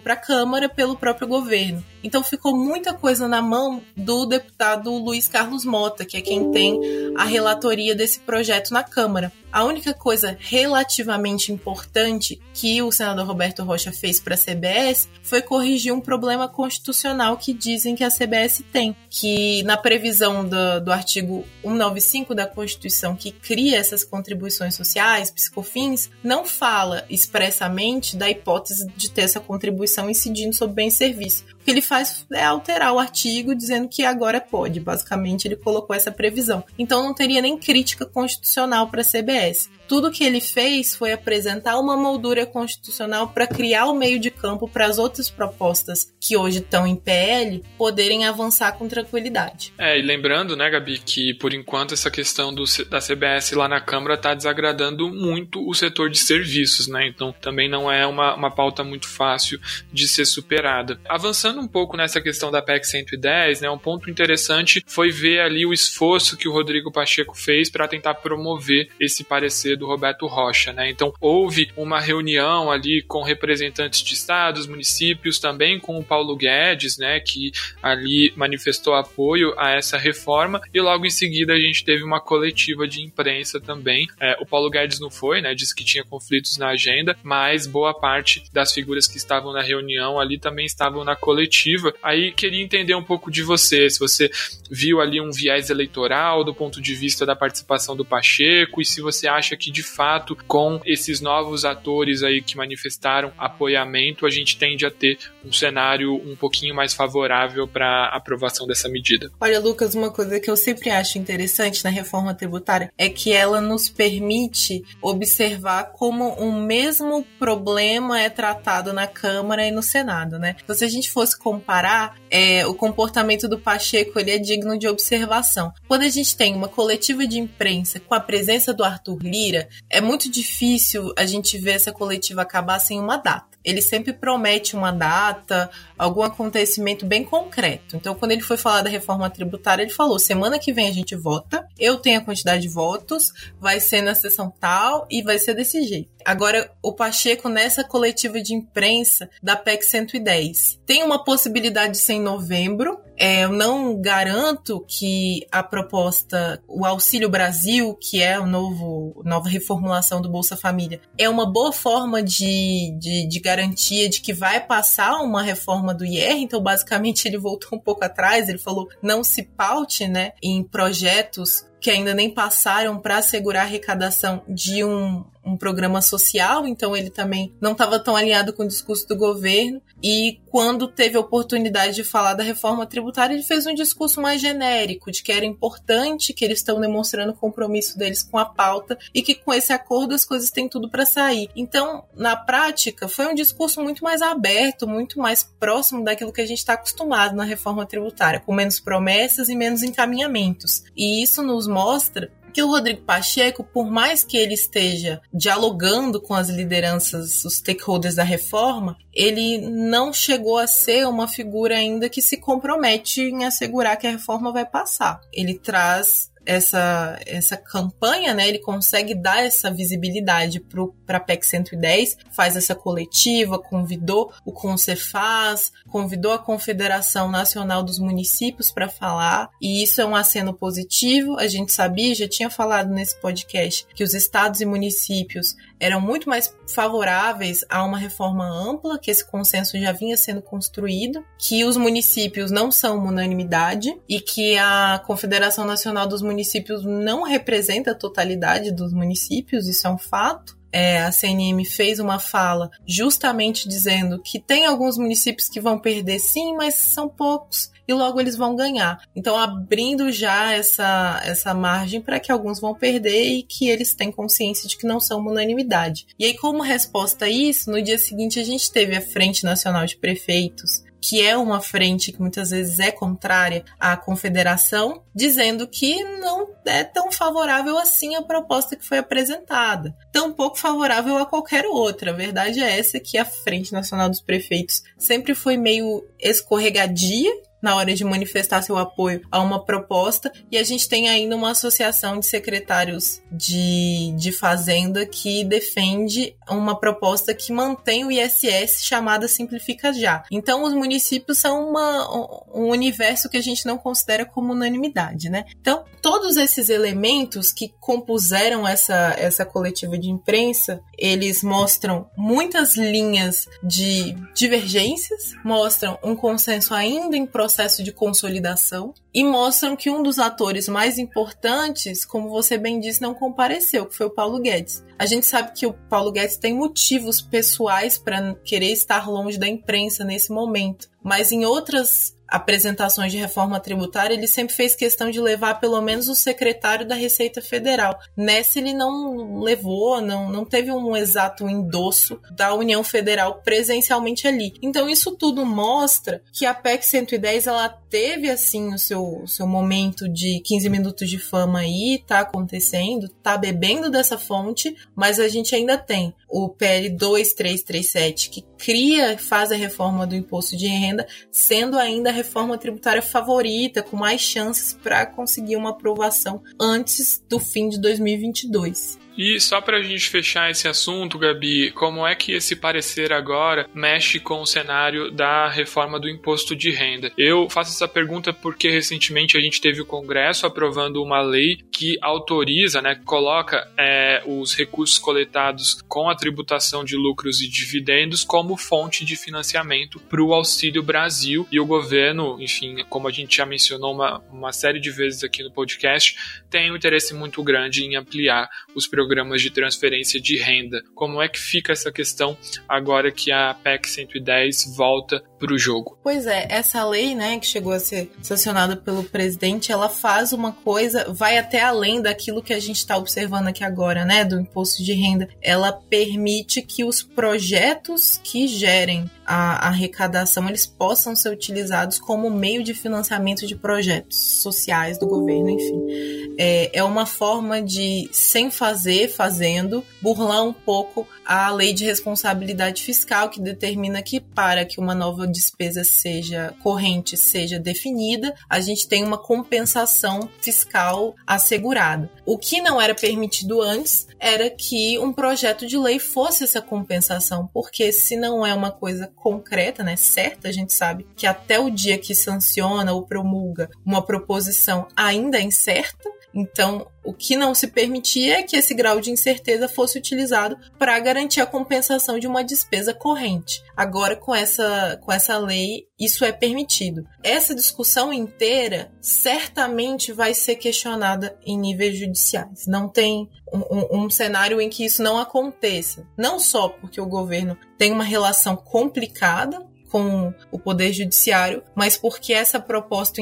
[0.04, 1.84] para a Câmara pelo próprio governo.
[2.08, 6.80] Então ficou muita coisa na mão do deputado Luiz Carlos Mota, que é quem tem
[7.18, 9.30] a relatoria desse projeto na Câmara.
[9.52, 15.42] A única coisa relativamente importante que o senador Roberto Rocha fez para a CBS foi
[15.42, 20.92] corrigir um problema constitucional que dizem que a CBS tem, que na previsão do, do
[20.94, 28.88] artigo 195 da Constituição que cria essas contribuições sociais, psicofins, não fala expressamente da hipótese
[28.96, 33.00] de ter essa contribuição incidindo sobre bem e serviço que ele faz é alterar o
[33.00, 34.80] artigo dizendo que agora pode.
[34.80, 36.64] Basicamente, ele colocou essa previsão.
[36.80, 39.70] Então, não teria nem crítica constitucional para a CBS.
[39.88, 44.68] Tudo que ele fez foi apresentar uma moldura constitucional para criar o meio de campo
[44.68, 49.74] para as outras propostas que hoje estão em PL poderem avançar com tranquilidade.
[49.78, 53.80] É, e lembrando, né, Gabi, que por enquanto essa questão do, da CBS lá na
[53.80, 57.08] Câmara está desagradando muito o setor de serviços, né?
[57.08, 59.60] Então também não é uma, uma pauta muito fácil
[59.92, 61.00] de ser superada.
[61.08, 65.66] Avançando um pouco nessa questão da PEC 110, né, um ponto interessante foi ver ali
[65.66, 70.74] o esforço que o Rodrigo Pacheco fez para tentar promover esse parecer do Roberto Rocha,
[70.74, 70.90] né?
[70.90, 76.98] Então houve uma reunião ali com representantes de estados, municípios, também com o Paulo Guedes,
[76.98, 82.04] né, que ali manifestou apoio a essa reforma e logo em seguida a gente teve
[82.04, 84.08] uma coletiva de imprensa também.
[84.20, 85.54] É, o Paulo Guedes não foi, né?
[85.54, 90.20] Disse que tinha conflitos na agenda, mas boa parte das figuras que estavam na reunião
[90.20, 91.94] ali também estavam na coletiva.
[92.02, 94.30] Aí queria entender um pouco de você, se você
[94.70, 99.02] viu ali um viés eleitoral do ponto de vista da participação do Pacheco e se
[99.02, 104.58] você acha que de fato com esses novos atores aí que manifestaram apoiamento a gente
[104.58, 109.32] tende a ter um cenário um pouquinho mais favorável para aprovação dessa medida.
[109.40, 113.62] Olha, Lucas, uma coisa que eu sempre acho interessante na reforma tributária é que ela
[113.62, 120.56] nos permite observar como um mesmo problema é tratado na Câmara e no Senado, né?
[120.64, 124.88] Então, se a gente fosse comparar, é, o comportamento do Pacheco ele é digno de
[124.88, 125.72] observação.
[125.88, 129.57] Quando a gente tem uma coletiva de imprensa com a presença do Arthur Lira,
[129.90, 134.78] é muito difícil a gente ver essa coletiva acabar sem uma data ele sempre promete
[134.78, 137.98] uma data, algum acontecimento bem concreto.
[137.98, 141.18] Então, quando ele foi falar da reforma tributária, ele falou: semana que vem a gente
[141.18, 145.54] vota, eu tenho a quantidade de votos, vai ser na sessão tal e vai ser
[145.54, 146.18] desse jeito.
[146.28, 152.16] Agora, o Pacheco, nessa coletiva de imprensa da PEC 110, tem uma possibilidade de ser
[152.16, 153.00] em novembro.
[153.16, 160.22] É, eu não garanto que a proposta, o Auxílio Brasil, que é a nova reformulação
[160.22, 165.16] do Bolsa Família, é uma boa forma de, de, de garantia de que vai passar
[165.22, 166.38] uma reforma do IR.
[166.38, 168.48] Então, basicamente, ele voltou um pouco atrás.
[168.48, 173.66] Ele falou: não se paute né, em projetos que ainda nem passaram para assegurar a
[173.66, 178.68] arrecadação de um, um programa social, então ele também não estava tão alinhado com o
[178.68, 179.82] discurso do governo.
[180.04, 184.42] E quando teve a oportunidade de falar da reforma tributária, ele fez um discurso mais
[184.42, 188.98] genérico, de que era importante, que eles estão demonstrando o compromisso deles com a pauta
[189.14, 191.50] e que com esse acordo as coisas têm tudo para sair.
[191.56, 196.46] Então, na prática, foi um discurso muito mais aberto, muito mais próximo daquilo que a
[196.46, 200.84] gente está acostumado na reforma tributária, com menos promessas e menos encaminhamentos.
[200.96, 206.34] E isso nos mostra que o Rodrigo Pacheco, por mais que ele esteja dialogando com
[206.34, 212.20] as lideranças, os stakeholders da reforma, ele não chegou a ser uma figura ainda que
[212.20, 215.22] se compromete em assegurar que a reforma vai passar.
[215.32, 220.62] Ele traz essa, essa campanha, né, ele consegue dar essa visibilidade
[221.06, 228.00] para a PEC 110, faz essa coletiva, convidou o Concefaz, convidou a Confederação Nacional dos
[228.00, 231.38] Municípios para falar, e isso é um aceno positivo.
[231.38, 236.30] A gente sabia, já tinha falado nesse podcast, que os estados e municípios eram muito
[236.30, 241.78] mais favoráveis a uma reforma ampla, que esse consenso já vinha sendo construído, que os
[241.78, 247.96] municípios não são uma unanimidade e que a Confederação Nacional dos Municípios não representa a
[247.96, 250.58] totalidade dos municípios, isso é um fato.
[250.70, 256.20] É, a CNM fez uma fala justamente dizendo que tem alguns municípios que vão perder
[256.20, 259.02] sim, mas são poucos e logo eles vão ganhar.
[259.16, 264.12] Então, abrindo já essa, essa margem para que alguns vão perder e que eles têm
[264.12, 266.08] consciência de que não são uma unanimidade.
[266.20, 269.86] E aí, como resposta a isso, no dia seguinte a gente teve a Frente Nacional
[269.86, 276.04] de Prefeitos que é uma frente que muitas vezes é contrária à confederação, dizendo que
[276.20, 279.96] não é tão favorável assim a proposta que foi apresentada.
[280.12, 282.12] Tão pouco favorável a qualquer outra.
[282.12, 287.76] A verdade é essa que a Frente Nacional dos Prefeitos sempre foi meio escorregadia na
[287.76, 290.32] hora de manifestar seu apoio a uma proposta.
[290.52, 296.80] E a gente tem ainda uma associação de secretários de, de Fazenda que defende uma
[296.80, 300.24] proposta que mantém o ISS chamada Simplifica Já.
[300.32, 305.46] Então, os municípios são uma, um universo que a gente não considera como unanimidade, né?
[305.60, 313.48] Então, todos esses elementos que compuseram essa, essa coletiva de imprensa, eles mostram muitas linhas
[313.64, 320.04] de divergências, mostram um consenso ainda em processo processo de consolidação e mostram que um
[320.04, 324.84] dos atores mais importantes, como você bem disse, não compareceu, que foi o Paulo Guedes.
[325.00, 329.48] A gente sabe que o Paulo Guedes tem motivos pessoais para querer estar longe da
[329.48, 335.20] imprensa nesse momento, mas em outras apresentações de reforma tributária, ele sempre fez questão de
[335.20, 337.98] levar pelo menos o secretário da Receita Federal.
[338.16, 344.54] Nessa ele não levou, não, não teve um exato endosso da União Federal presencialmente ali.
[344.62, 350.10] Então isso tudo mostra que a PEC 110 ela teve assim o seu, seu momento
[350.10, 355.56] de 15 minutos de fama aí, tá acontecendo, tá bebendo dessa fonte, mas a gente
[355.56, 361.78] ainda tem o PL 2337 que cria, faz a reforma do imposto de renda, sendo
[361.78, 367.80] ainda reforma tributária favorita, com mais chances para conseguir uma aprovação antes do fim de
[367.80, 369.00] 2022.
[369.18, 373.68] E só para a gente fechar esse assunto, Gabi, como é que esse parecer agora
[373.74, 377.12] mexe com o cenário da reforma do imposto de renda?
[377.18, 381.98] Eu faço essa pergunta porque recentemente a gente teve o Congresso aprovando uma lei que
[382.00, 388.56] autoriza, né, coloca é, os recursos coletados com a tributação de lucros e dividendos como
[388.56, 391.48] fonte de financiamento para o Auxílio Brasil.
[391.52, 395.42] E o governo, enfim, como a gente já mencionou uma, uma série de vezes aqui
[395.42, 396.16] no podcast,
[396.52, 400.84] tem um interesse muito grande em ampliar os programas programas de transferência de renda.
[400.94, 405.98] Como é que fica essa questão agora que a PEC 110 volta para o jogo?
[406.04, 410.52] Pois é, essa lei, né, que chegou a ser sancionada pelo presidente, ela faz uma
[410.52, 414.84] coisa, vai até além daquilo que a gente está observando aqui agora, né, do imposto
[414.84, 415.30] de renda.
[415.42, 422.64] Ela permite que os projetos que gerem a arrecadação eles possam ser utilizados como meio
[422.64, 426.36] de financiamento de projetos sociais do governo, enfim.
[426.40, 432.84] É, é uma forma de, sem fazer, fazendo, burlar um pouco a lei de responsabilidade
[432.84, 438.88] fiscal, que determina que para que uma nova despesa seja corrente, seja definida, a gente
[438.88, 442.10] tem uma compensação fiscal assegurada.
[442.26, 447.50] O que não era permitido antes era que um projeto de lei fosse essa compensação,
[447.54, 451.70] porque se não é uma coisa concreta, né, certa, a gente sabe que até o
[451.70, 456.10] dia que sanciona ou promulga uma proposição ainda é incerta,
[456.40, 461.00] então, o que não se permitia é que esse grau de incerteza fosse utilizado para
[461.00, 463.64] garantir a compensação de uma despesa corrente.
[463.76, 467.08] Agora, com essa, com essa lei, isso é permitido.
[467.24, 472.68] Essa discussão inteira certamente vai ser questionada em níveis judiciais.
[472.68, 476.06] Não tem um, um, cenário em que isso não aconteça.
[476.16, 482.34] Não só porque o governo tem uma relação complicada com o poder judiciário, mas porque
[482.34, 483.22] essa proposta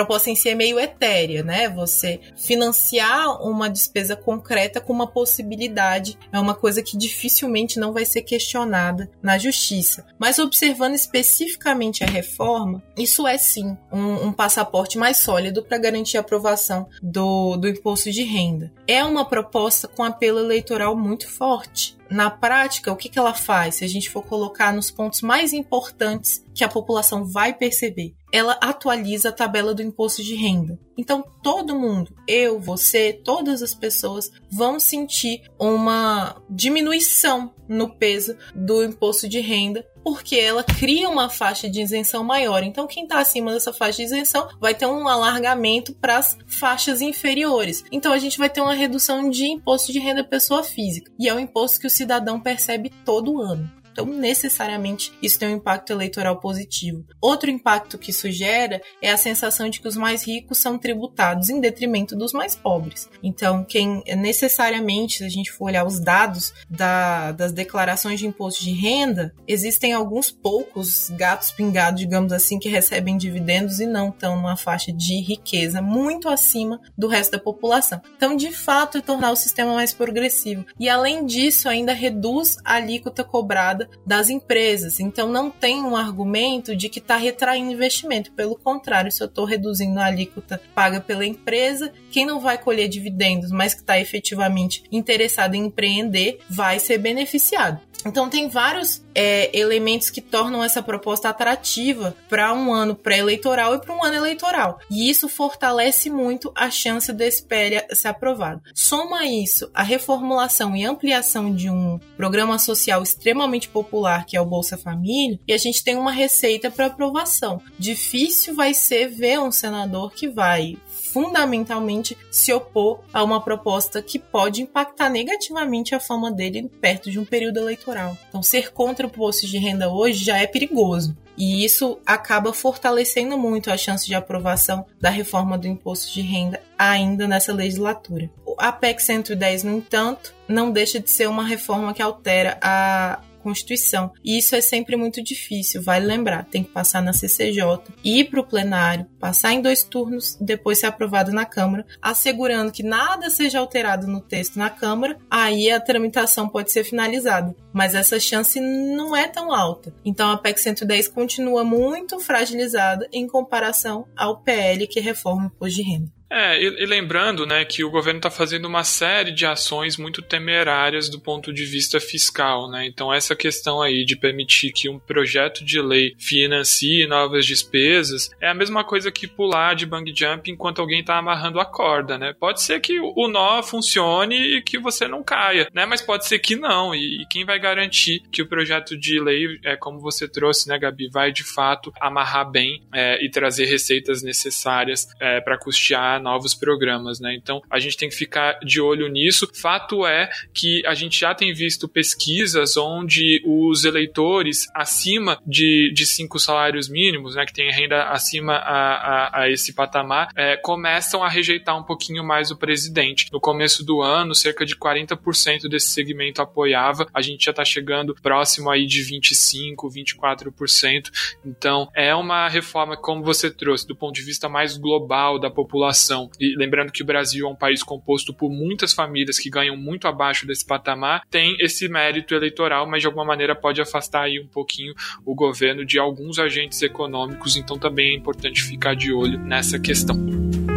[0.00, 1.68] proposta em si é meio etérea, né?
[1.68, 8.06] Você financiar uma despesa concreta com uma possibilidade é uma coisa que dificilmente não vai
[8.06, 10.06] ser questionada na justiça.
[10.18, 16.16] Mas observando especificamente a reforma, isso é sim um, um passaporte mais sólido para garantir
[16.16, 18.72] a aprovação do, do imposto de renda.
[18.86, 23.76] É uma proposta com apelo eleitoral muito forte na prática, o que, que ela faz?
[23.76, 28.58] Se a gente for colocar nos pontos mais importantes que a população vai perceber, ela
[28.60, 30.78] atualiza a tabela do imposto de renda.
[30.96, 38.84] Então, todo mundo, eu, você, todas as pessoas vão sentir uma diminuição no peso do
[38.84, 42.62] imposto de renda porque ela cria uma faixa de isenção maior.
[42.62, 47.00] Então, quem está acima dessa faixa de isenção vai ter um alargamento para as faixas
[47.00, 47.84] inferiores.
[47.92, 51.10] Então, a gente vai ter uma redução de imposto de renda pessoa física.
[51.18, 53.70] E é um imposto que o cidadão percebe todo ano.
[53.92, 57.04] Então, necessariamente, isso tem um impacto eleitoral positivo.
[57.20, 61.48] Outro impacto que isso gera é a sensação de que os mais ricos são tributados
[61.48, 63.08] em detrimento dos mais pobres.
[63.22, 68.62] Então, quem necessariamente, se a gente for olhar os dados da, das declarações de imposto
[68.62, 74.36] de renda, existem alguns poucos gatos pingados, digamos assim, que recebem dividendos e não estão
[74.36, 78.00] numa faixa de riqueza muito acima do resto da população.
[78.16, 80.64] Então, de fato, é tornar o sistema mais progressivo.
[80.78, 85.00] E, além disso, ainda reduz a alíquota cobrada das empresas.
[85.00, 88.32] Então não tem um argumento de que está retraindo investimento.
[88.32, 92.88] Pelo contrário, se eu estou reduzindo a alíquota paga pela empresa, quem não vai colher
[92.88, 97.80] dividendos, mas que está efetivamente interessado em empreender, vai ser beneficiado.
[98.06, 103.80] Então tem vários é, elementos que tornam essa proposta atrativa para um ano pré-eleitoral e
[103.80, 104.78] para um ano eleitoral.
[104.90, 108.62] E isso fortalece muito a chance desse PL ser aprovado.
[108.74, 114.46] Soma isso a reformulação e ampliação de um programa social extremamente popular que é o
[114.46, 117.60] Bolsa Família e a gente tem uma receita para aprovação.
[117.78, 120.76] Difícil vai ser ver um senador que vai
[121.12, 127.18] fundamentalmente se opor a uma proposta que pode impactar negativamente a fama dele perto de
[127.18, 128.16] um período eleitoral.
[128.28, 131.16] Então, ser contra o posto de renda hoje já é perigoso.
[131.36, 136.60] E isso acaba fortalecendo muito a chance de aprovação da reforma do imposto de renda
[136.78, 138.30] ainda nessa legislatura.
[138.58, 144.12] A PEC 110, no entanto, não deixa de ser uma reforma que altera a Constituição.
[144.24, 146.44] E isso é sempre muito difícil, vale lembrar.
[146.44, 150.86] Tem que passar na CCJ, ir para o plenário, passar em dois turnos, depois ser
[150.86, 156.48] aprovado na Câmara, assegurando que nada seja alterado no texto na Câmara, aí a tramitação
[156.48, 157.54] pode ser finalizada.
[157.72, 159.94] Mas essa chance não é tão alta.
[160.04, 165.76] Então a PEC 110 continua muito fragilizada em comparação ao PL que reforma o imposto
[165.76, 166.19] de renda.
[166.30, 170.22] É, e, e, lembrando né, que o governo está fazendo uma série de ações muito
[170.22, 172.70] temerárias do ponto de vista fiscal.
[172.70, 172.86] Né?
[172.86, 178.48] Então, essa questão aí de permitir que um projeto de lei financie novas despesas é
[178.48, 182.16] a mesma coisa que pular de bang jump enquanto alguém está amarrando a corda.
[182.16, 182.32] Né?
[182.38, 185.84] Pode ser que o nó funcione e que você não caia, né?
[185.84, 186.94] mas pode ser que não.
[186.94, 190.78] E, e quem vai garantir que o projeto de lei, é como você trouxe, né,
[190.78, 196.54] Gabi, vai de fato amarrar bem é, e trazer receitas necessárias é, para custear novos
[196.54, 197.34] programas, né?
[197.34, 199.48] Então a gente tem que ficar de olho nisso.
[199.54, 206.06] Fato é que a gente já tem visto pesquisas onde os eleitores acima de, de
[206.06, 211.22] cinco salários mínimos, né, que tem renda acima a, a, a esse patamar, é, começam
[211.22, 213.26] a rejeitar um pouquinho mais o presidente.
[213.32, 218.14] No começo do ano, cerca de 40% desse segmento apoiava, a gente já está chegando
[218.14, 221.10] próximo aí de 25, 24%.
[221.44, 226.09] Então é uma reforma, como você trouxe, do ponto de vista mais global da população
[226.38, 230.06] e lembrando que o Brasil é um país composto por muitas famílias que ganham muito
[230.08, 234.46] abaixo desse patamar, tem esse mérito eleitoral, mas de alguma maneira pode afastar aí um
[234.46, 234.94] pouquinho
[235.24, 240.69] o governo de alguns agentes econômicos, então também é importante ficar de olho nessa questão.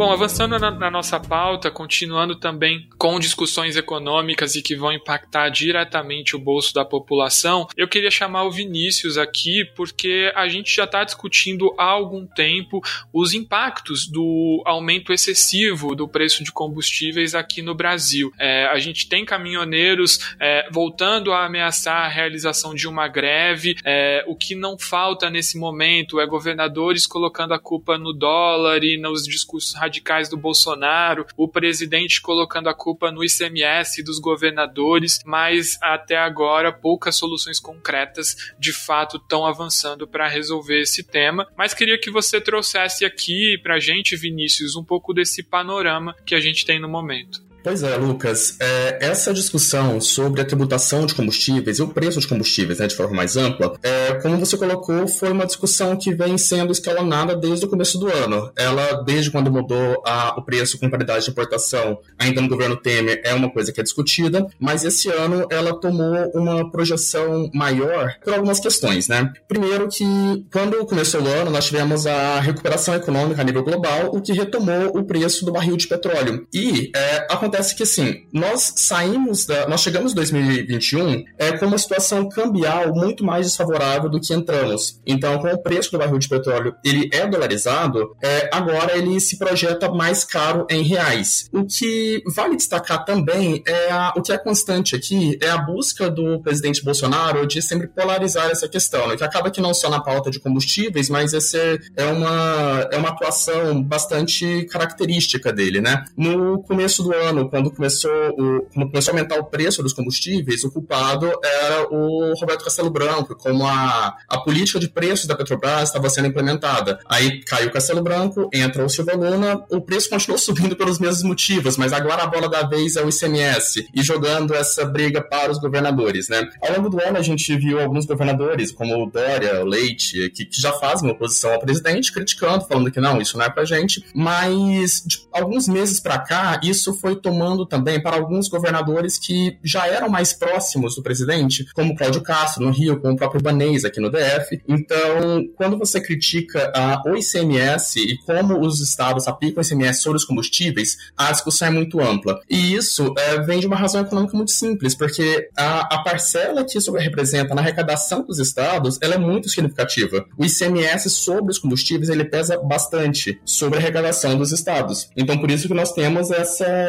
[0.00, 5.50] Bom, avançando na, na, nossa pauta, continuando também com discussões econômicas e que vão impactar
[5.50, 10.84] diretamente o bolso da população, eu queria chamar o Vinícius aqui porque a gente já
[10.84, 12.80] está discutindo há algum tempo
[13.12, 18.32] os impactos do aumento excessivo do preço de combustíveis aqui no Brasil.
[18.38, 24.24] É, a gente tem caminhoneiros é, voltando a ameaçar a realização de uma greve, é,
[24.26, 29.24] o que não falta nesse momento é governadores colocando a culpa no dólar e nos
[29.24, 35.76] discursos radicais radicais do Bolsonaro, o presidente colocando a culpa no ICMS dos governadores, mas
[35.82, 41.48] até agora poucas soluções concretas de fato estão avançando para resolver esse tema.
[41.56, 46.36] Mas queria que você trouxesse aqui para a gente, Vinícius, um pouco desse panorama que
[46.36, 47.49] a gente tem no momento.
[47.62, 48.56] Pois é, Lucas.
[48.58, 52.96] É, essa discussão sobre a tributação de combustíveis e o preço de combustíveis, né, de
[52.96, 57.66] forma mais ampla, é, como você colocou, foi uma discussão que vem sendo escalonada desde
[57.66, 58.50] o começo do ano.
[58.56, 63.20] Ela, desde quando mudou a, o preço com paridade de importação, ainda no governo Temer,
[63.24, 68.32] é uma coisa que é discutida, mas esse ano ela tomou uma projeção maior por
[68.32, 69.32] algumas questões, né?
[69.46, 70.04] Primeiro que,
[70.52, 74.96] quando começou o ano, nós tivemos a recuperação econômica a nível global, o que retomou
[74.96, 76.46] o preço do barril de petróleo.
[76.52, 79.68] E é, a acontece que, assim, nós saímos da.
[79.68, 85.00] Nós chegamos em 2021 é, com uma situação cambial muito mais desfavorável do que entramos.
[85.04, 89.36] Então, com o preço do barril de petróleo ele é dolarizado, é, agora ele se
[89.36, 91.48] projeta mais caro em reais.
[91.52, 96.08] O que vale destacar também é a, o que é constante aqui é a busca
[96.08, 100.00] do presidente Bolsonaro de sempre polarizar essa questão, né, que acaba que não só na
[100.00, 101.58] pauta de combustíveis, mas esse
[101.96, 106.04] é uma, é uma atuação bastante característica dele, né?
[106.16, 109.92] No começo do ano, ano, quando começou, o, quando começou a aumentar o preço dos
[109.92, 115.34] combustíveis, o culpado era o Roberto Castelo Branco, como a, a política de preços da
[115.34, 116.98] Petrobras estava sendo implementada.
[117.08, 121.22] Aí caiu o Castelo Branco, entra o Silva Luna, o preço continuou subindo pelos mesmos
[121.22, 125.50] motivos, mas agora a bola da vez é o ICMS, e jogando essa briga para
[125.50, 126.48] os governadores, né?
[126.62, 130.44] Ao longo do ano a gente viu alguns governadores, como o Dória, o Leite, que,
[130.44, 133.64] que já fazem uma oposição ao presidente, criticando, falando que não, isso não é pra
[133.64, 139.56] gente, mas de alguns meses para cá, isso foi tomando também para alguns governadores que
[139.62, 143.84] já eram mais próximos do presidente, como Cláudio Castro no Rio, como o próprio Banês
[143.84, 144.60] aqui no DF.
[144.68, 150.16] Então, quando você critica a, o ICMS e como os estados aplicam o ICMS sobre
[150.16, 152.40] os combustíveis, a discussão é muito ampla.
[152.50, 156.76] E isso é, vem de uma razão econômica muito simples, porque a, a parcela que
[156.76, 160.24] isso representa na arrecadação dos estados ela é muito significativa.
[160.36, 165.08] O ICMS sobre os combustíveis ele pesa bastante sobre a arrecadação dos estados.
[165.16, 166.80] Então, por isso que nós temos essa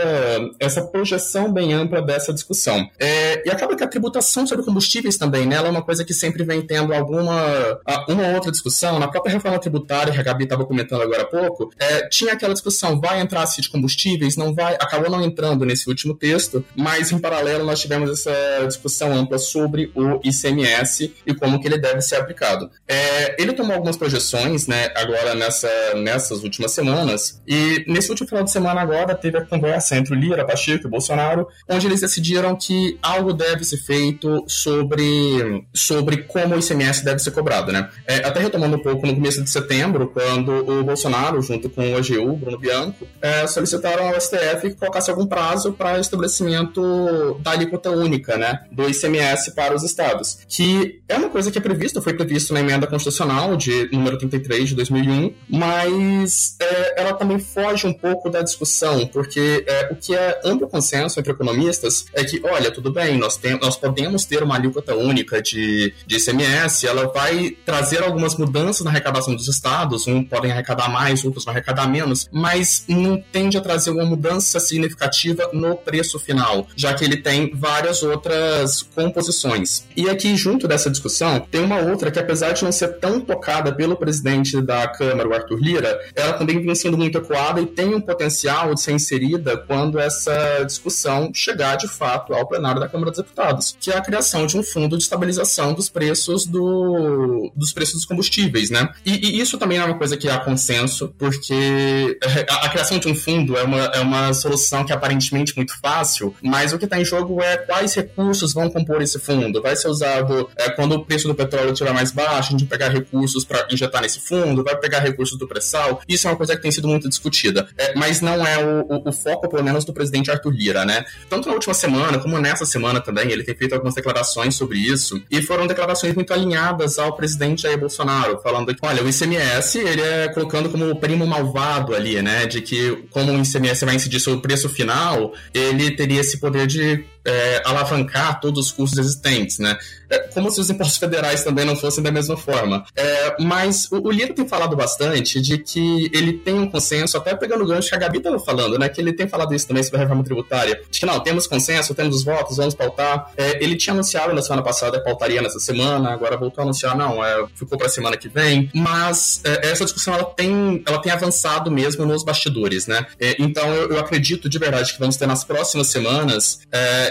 [0.59, 2.87] essa projeção bem ampla dessa discussão.
[2.99, 6.13] É, e acaba que a tributação sobre combustíveis também, né, ela é uma coisa que
[6.13, 8.99] sempre vem tendo alguma uma outra discussão.
[8.99, 12.53] Na própria reforma tributária, que a Gabi estava comentando agora há pouco, é, tinha aquela
[12.53, 17.11] discussão, vai entrar se de combustíveis, não vai, acabou não entrando nesse último texto, mas
[17.11, 22.01] em paralelo nós tivemos essa discussão ampla sobre o ICMS e como que ele deve
[22.01, 22.69] ser aplicado.
[22.87, 28.43] É, ele tomou algumas projeções, né, agora nessa, nessas últimas semanas, e nesse último final
[28.43, 32.55] de semana agora teve a conversa entre o Lira, Pacheco e Bolsonaro, onde eles decidiram
[32.55, 37.89] que algo deve ser feito sobre, sobre como o ICMS deve ser cobrado, né?
[38.07, 41.97] É, até retomando um pouco no começo de setembro, quando o Bolsonaro, junto com o
[41.97, 47.89] AGU, Bruno Bianco, é, solicitaram ao STF que colocasse algum prazo para estabelecimento da alíquota
[47.91, 52.13] única, né, do ICMS para os estados, que é uma coisa que é prevista, foi
[52.13, 57.93] previsto na emenda constitucional de número 33 de 2001, mas é, ela também foge um
[57.93, 62.71] pouco da discussão, porque é, o que é amplo consenso entre economistas é que, olha,
[62.71, 67.51] tudo bem, nós, tem, nós podemos ter uma alíquota única de, de ICMS, ela vai
[67.65, 72.27] trazer algumas mudanças na arrecadação dos estados, um podem arrecadar mais, outros vão arrecadar menos,
[72.31, 77.51] mas não tende a trazer uma mudança significativa no preço final, já que ele tem
[77.53, 79.85] várias outras composições.
[79.95, 83.73] E aqui, junto dessa discussão, tem uma outra que, apesar de não ser tão tocada
[83.73, 87.93] pelo presidente da Câmara, o Arthur Lira, ela também vem sendo muito ecoada e tem
[87.93, 93.11] um potencial de ser inserida quando essa discussão chegar de fato ao plenário da Câmara
[93.11, 97.71] dos Deputados, que é a criação de um fundo de estabilização dos preços do, dos
[97.71, 98.89] preços dos combustíveis, né?
[99.05, 102.17] E, e isso também é uma coisa que há consenso, porque
[102.49, 105.77] a, a criação de um fundo é uma, é uma solução que é aparentemente muito
[105.79, 109.61] fácil, mas o que está em jogo é quais recursos vão compor esse fundo.
[109.61, 112.89] Vai ser usado é, quando o preço do petróleo estiver mais baixo, a gente pegar
[112.89, 116.01] recursos para injetar nesse fundo, vai pegar recursos do pré-sal.
[116.07, 119.09] Isso é uma coisa que tem sido muito discutida, é, mas não é o, o,
[119.09, 121.05] o, foco, pelo menos, do presidente Arthur Lira, né?
[121.29, 125.21] Tanto na última semana, como nessa semana também, ele tem feito algumas declarações sobre isso,
[125.29, 130.01] e foram declarações muito alinhadas ao presidente Jair Bolsonaro, falando que, olha, o ICMS, ele
[130.01, 132.45] é colocando como o primo malvado ali, né?
[132.45, 136.67] De que, como o ICMS vai incidir sobre o preço final, ele teria esse poder
[136.67, 139.77] de é, alavancar todos os custos existentes, né?
[140.11, 142.83] É, como se os impostos federais também não fossem da mesma forma.
[142.95, 147.33] É, mas o, o Lira tem falado bastante de que ele tem um consenso, até
[147.33, 148.89] pegando o gancho que a Gabi estava falando, né?
[148.89, 150.81] Que ele tem falado isso também sobre a reforma tributária.
[150.89, 153.31] De que não, temos consenso, temos os votos, vamos pautar.
[153.37, 157.23] É, ele tinha anunciado na semana passada pautaria nessa semana, agora voltou a anunciar, não,
[157.23, 158.69] é, ficou para a semana que vem.
[158.73, 163.05] Mas é, essa discussão ela tem, ela tem avançado mesmo nos bastidores, né?
[163.39, 166.59] Então eu, eu, acredito de verdade que vamos ter nas próximas semanas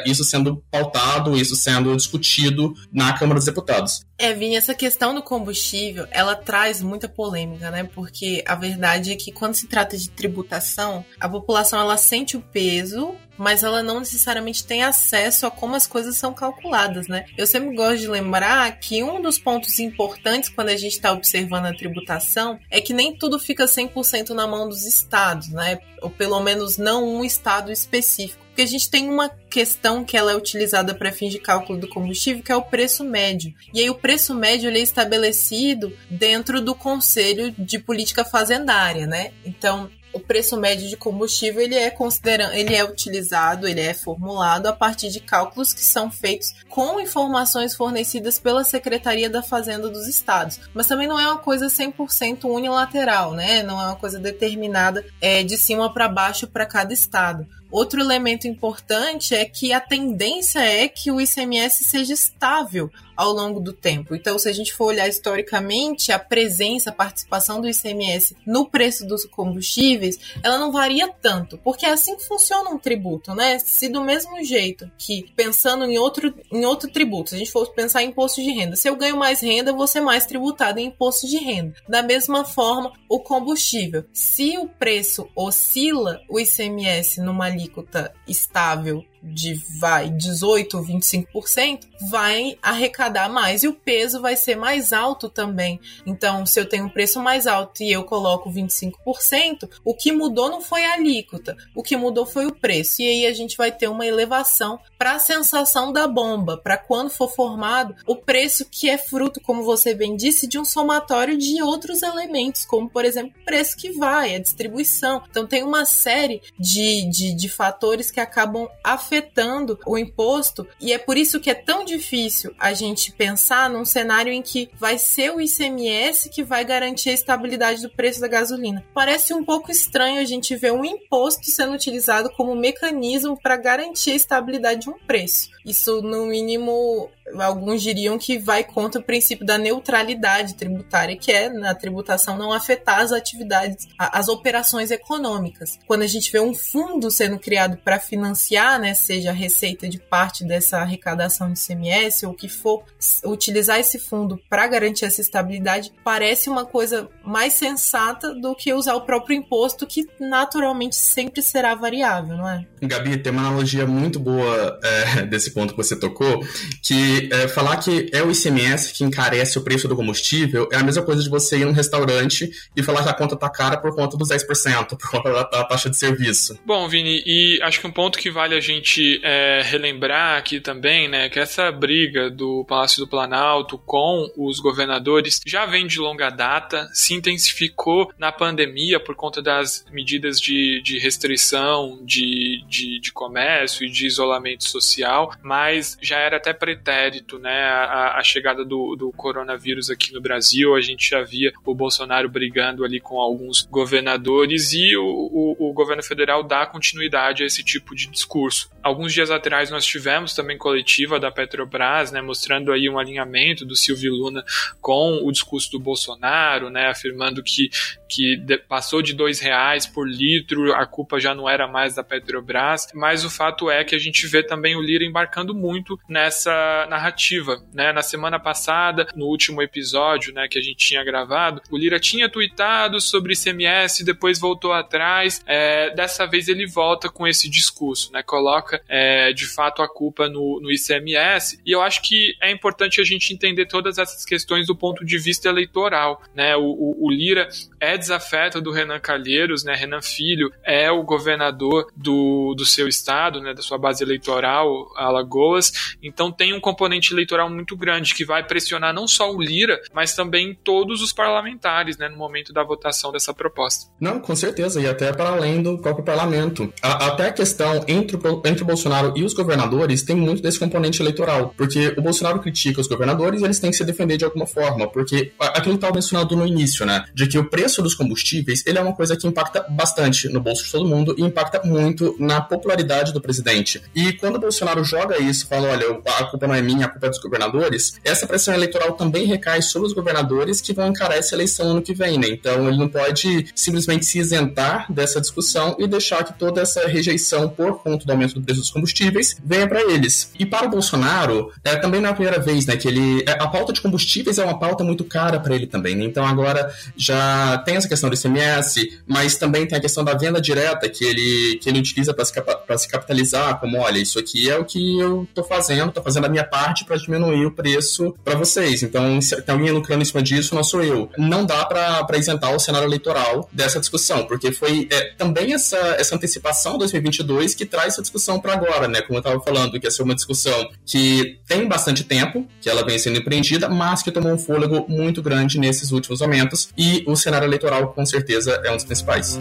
[0.07, 4.05] isso sendo pautado, isso sendo discutido na Câmara dos Deputados.
[4.19, 7.85] É, Vini, essa questão do combustível, ela traz muita polêmica, né?
[7.85, 12.41] Porque a verdade é que quando se trata de tributação, a população ela sente o
[12.41, 17.25] peso, mas ela não necessariamente tem acesso a como as coisas são calculadas, né?
[17.39, 21.65] Eu sempre gosto de lembrar que um dos pontos importantes quando a gente está observando
[21.65, 25.79] a tributação é que nem tudo fica 100% na mão dos estados, né?
[26.03, 30.33] Ou pelo menos não um estado específico porque a gente tem uma questão que ela
[30.33, 33.55] é utilizada para fins de cálculo do combustível, que é o preço médio.
[33.73, 39.33] E aí o preço médio ele é estabelecido dentro do Conselho de Política Fazendária, né?
[39.47, 44.67] Então, o preço médio de combustível ele é considerado, ele é utilizado, ele é formulado
[44.67, 50.07] a partir de cálculos que são feitos com informações fornecidas pela Secretaria da Fazenda dos
[50.07, 50.61] Estados.
[50.75, 53.63] Mas também não é uma coisa 100% unilateral, né?
[53.63, 57.47] Não é uma coisa determinada é, de cima para baixo para cada estado.
[57.71, 62.91] Outro elemento importante é que a tendência é que o ICMS seja estável
[63.21, 64.15] ao longo do tempo.
[64.15, 69.07] Então, se a gente for olhar historicamente, a presença, a participação do ICMS no preço
[69.07, 73.59] dos combustíveis, ela não varia tanto, porque é assim funciona um tributo, né?
[73.59, 77.71] Se do mesmo jeito que pensando em outro, em outro tributo, se a gente for
[77.75, 80.81] pensar em imposto de renda, se eu ganho mais renda, eu vou ser mais tributado
[80.81, 81.75] em imposto de renda.
[81.87, 84.03] Da mesma forma, o combustível.
[84.15, 92.59] Se o preço oscila, o ICMS numa alíquota estável de vai 18 ou 25%, vai
[92.63, 95.81] arrecadar mais e o peso vai ser mais alto também.
[96.07, 100.51] Então, se eu tenho um preço mais alto e eu coloco 25%, o que mudou
[100.51, 103.03] não foi a alíquota, o que mudou foi o preço.
[103.03, 107.11] E aí a gente vai ter uma elevação para a sensação da bomba, para quando
[107.11, 111.63] for formado o preço que é fruto, como você bem disse, de um somatório de
[111.63, 115.23] outros elementos, como por exemplo o preço que vai, a distribuição.
[115.31, 120.93] Então tem uma série de, de, de fatores que acabam afetando afetando o imposto e
[120.93, 124.99] é por isso que é tão difícil a gente pensar num cenário em que vai
[124.99, 128.85] ser o ICMS que vai garantir a estabilidade do preço da gasolina.
[128.95, 134.13] Parece um pouco estranho a gente ver um imposto sendo utilizado como mecanismo para garantir
[134.13, 135.51] a estabilidade de um preço.
[135.65, 141.49] Isso, no mínimo, alguns diriam que vai contra o princípio da neutralidade tributária, que é
[141.49, 145.79] na tributação não afetar as atividades, as operações econômicas.
[145.87, 149.99] Quando a gente vê um fundo sendo criado para financiar, né, seja a receita de
[149.99, 152.85] parte dessa arrecadação de CMS ou o que for,
[153.25, 158.95] utilizar esse fundo para garantir essa estabilidade parece uma coisa mais sensata do que usar
[158.95, 162.67] o próprio imposto, que naturalmente sempre será variável, não é?
[162.83, 166.41] Gabi, tem uma analogia muito boa é, desse ponto que você tocou,
[166.83, 170.83] que é, falar que é o ICMS que encarece o preço do combustível é a
[170.83, 173.95] mesma coisa de você ir num restaurante e falar que a conta tá cara por
[173.95, 176.59] conta dos 10%, por conta da, da taxa de serviço.
[176.65, 181.09] Bom, Vini, e acho que um ponto que vale a gente é, relembrar aqui também,
[181.09, 186.31] né, que essa briga do Palácio do Planalto com os governadores já vem de longa
[186.31, 193.13] data, se intensificou na pandemia por conta das medidas de, de restrição de, de, de
[193.13, 196.91] comércio e de isolamento social, mas já era até pretérito
[197.39, 200.75] né, a, a chegada do, do coronavírus aqui no Brasil.
[200.75, 205.73] A gente já via o Bolsonaro brigando ali com alguns governadores e o, o, o
[205.73, 208.71] governo federal dá continuidade a esse tipo de discurso.
[208.83, 213.77] Alguns dias atrás nós tivemos também coletiva da Petrobras, né, mostrando aí um alinhamento do
[213.77, 214.45] Silvio Luna
[214.81, 217.71] com o discurso do Bolsonaro, né, afirmando que,
[218.09, 222.89] que passou de dois reais por litro, a culpa já não era mais da Petrobras,
[222.95, 227.63] mas o fato é que a gente vê também o Lira embarcando muito nessa narrativa,
[227.73, 231.99] né, na semana passada, no último episódio, né, que a gente tinha gravado, o Lira
[231.99, 238.13] tinha tweetado sobre ICMS, depois voltou atrás, é, dessa vez ele volta com esse discurso,
[238.13, 242.51] né, coloca é, de fato a culpa no, no ICMS, e eu acho que é
[242.51, 247.07] importante a gente entender todas essas questões do ponto de vista eleitoral, né, o, o,
[247.07, 252.67] o Lira é desafeto do Renan Calheiros, né, Renan Filho é o governador do, do
[252.67, 258.15] seu estado, né, da sua base eleitoral, Alagoas, então tem um componente eleitoral muito grande
[258.15, 262.55] que vai pressionar não só o Lira, mas também todos os parlamentares, né, no momento
[262.55, 263.91] da votação dessa proposta.
[264.01, 266.73] Não, com certeza, e até para além do próprio parlamento.
[266.83, 270.59] A, até a questão entre o, entre o Bolsonaro e os governadores tem muito desse
[270.59, 274.25] componente eleitoral, porque o Bolsonaro critica os governadores e eles têm que se defender de
[274.25, 277.95] alguma forma, porque aquilo que estava mencionado no início, né, de que o preço dos
[277.95, 281.61] combustíveis, ele é uma coisa que impacta bastante no bolso de todo mundo e impacta
[281.63, 283.83] muito na popularidade do presidente.
[283.95, 287.07] E quando o Bolsonaro joga isso, fala, olha, a culpa não é minha, a culpa
[287.07, 291.35] é dos governadores, essa pressão eleitoral também recai sobre os governadores que vão encarar essa
[291.35, 292.29] eleição ano que vem, né?
[292.29, 297.49] Então ele não pode simplesmente se isentar dessa discussão e deixar que toda essa rejeição
[297.49, 300.33] por conta do aumento do preço dos combustíveis venha para eles.
[300.39, 303.33] E para o Bolsonaro, é, também não é a primeira vez, né, que ele é,
[303.33, 306.05] a pauta de combustíveis é uma pauta muito cara para ele também, né?
[306.05, 310.41] Então agora já tem essa questão do ICMS, mas também tem a questão da venda
[310.41, 312.33] direta que ele que ele utiliza para se,
[312.79, 316.29] se capitalizar, como olha, isso aqui é o que eu tô fazendo, tô fazendo a
[316.29, 318.83] minha parte para diminuir o preço para vocês.
[318.83, 321.11] Então, se tem alguém lucrando em cima disso, não sou eu.
[321.17, 326.15] Não dá para isentar o cenário eleitoral dessa discussão, porque foi é, também essa, essa
[326.15, 329.01] antecipação 2022 que traz essa discussão para agora, né?
[329.03, 332.85] Como eu estava falando, que ia ser uma discussão que tem bastante tempo, que ela
[332.85, 337.17] vem sendo empreendida, mas que tomou um fôlego muito grande nesses últimos momentos, e o
[337.17, 339.39] cenário eleitoral, com certeza, é um dos principais.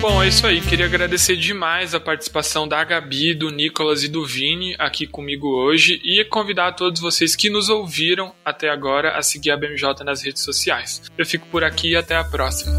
[0.00, 0.60] Bom, é isso aí.
[0.60, 6.00] Queria agradecer demais a participação da Gabi, do Nicolas e do Vini aqui comigo hoje
[6.04, 10.22] e convidar a todos vocês que nos ouviram até agora a seguir a BMJ nas
[10.22, 11.02] redes sociais.
[11.18, 12.72] Eu fico por aqui e até a próxima.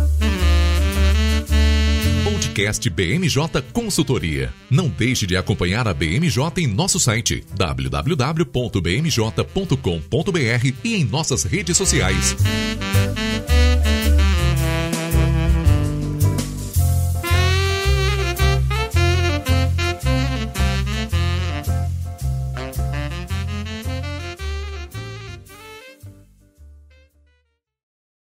[2.23, 4.53] Podcast BMJ Consultoria.
[4.69, 8.47] Não deixe de acompanhar a BMJ em nosso site www.bmj.com.br
[10.83, 12.37] e em nossas redes sociais.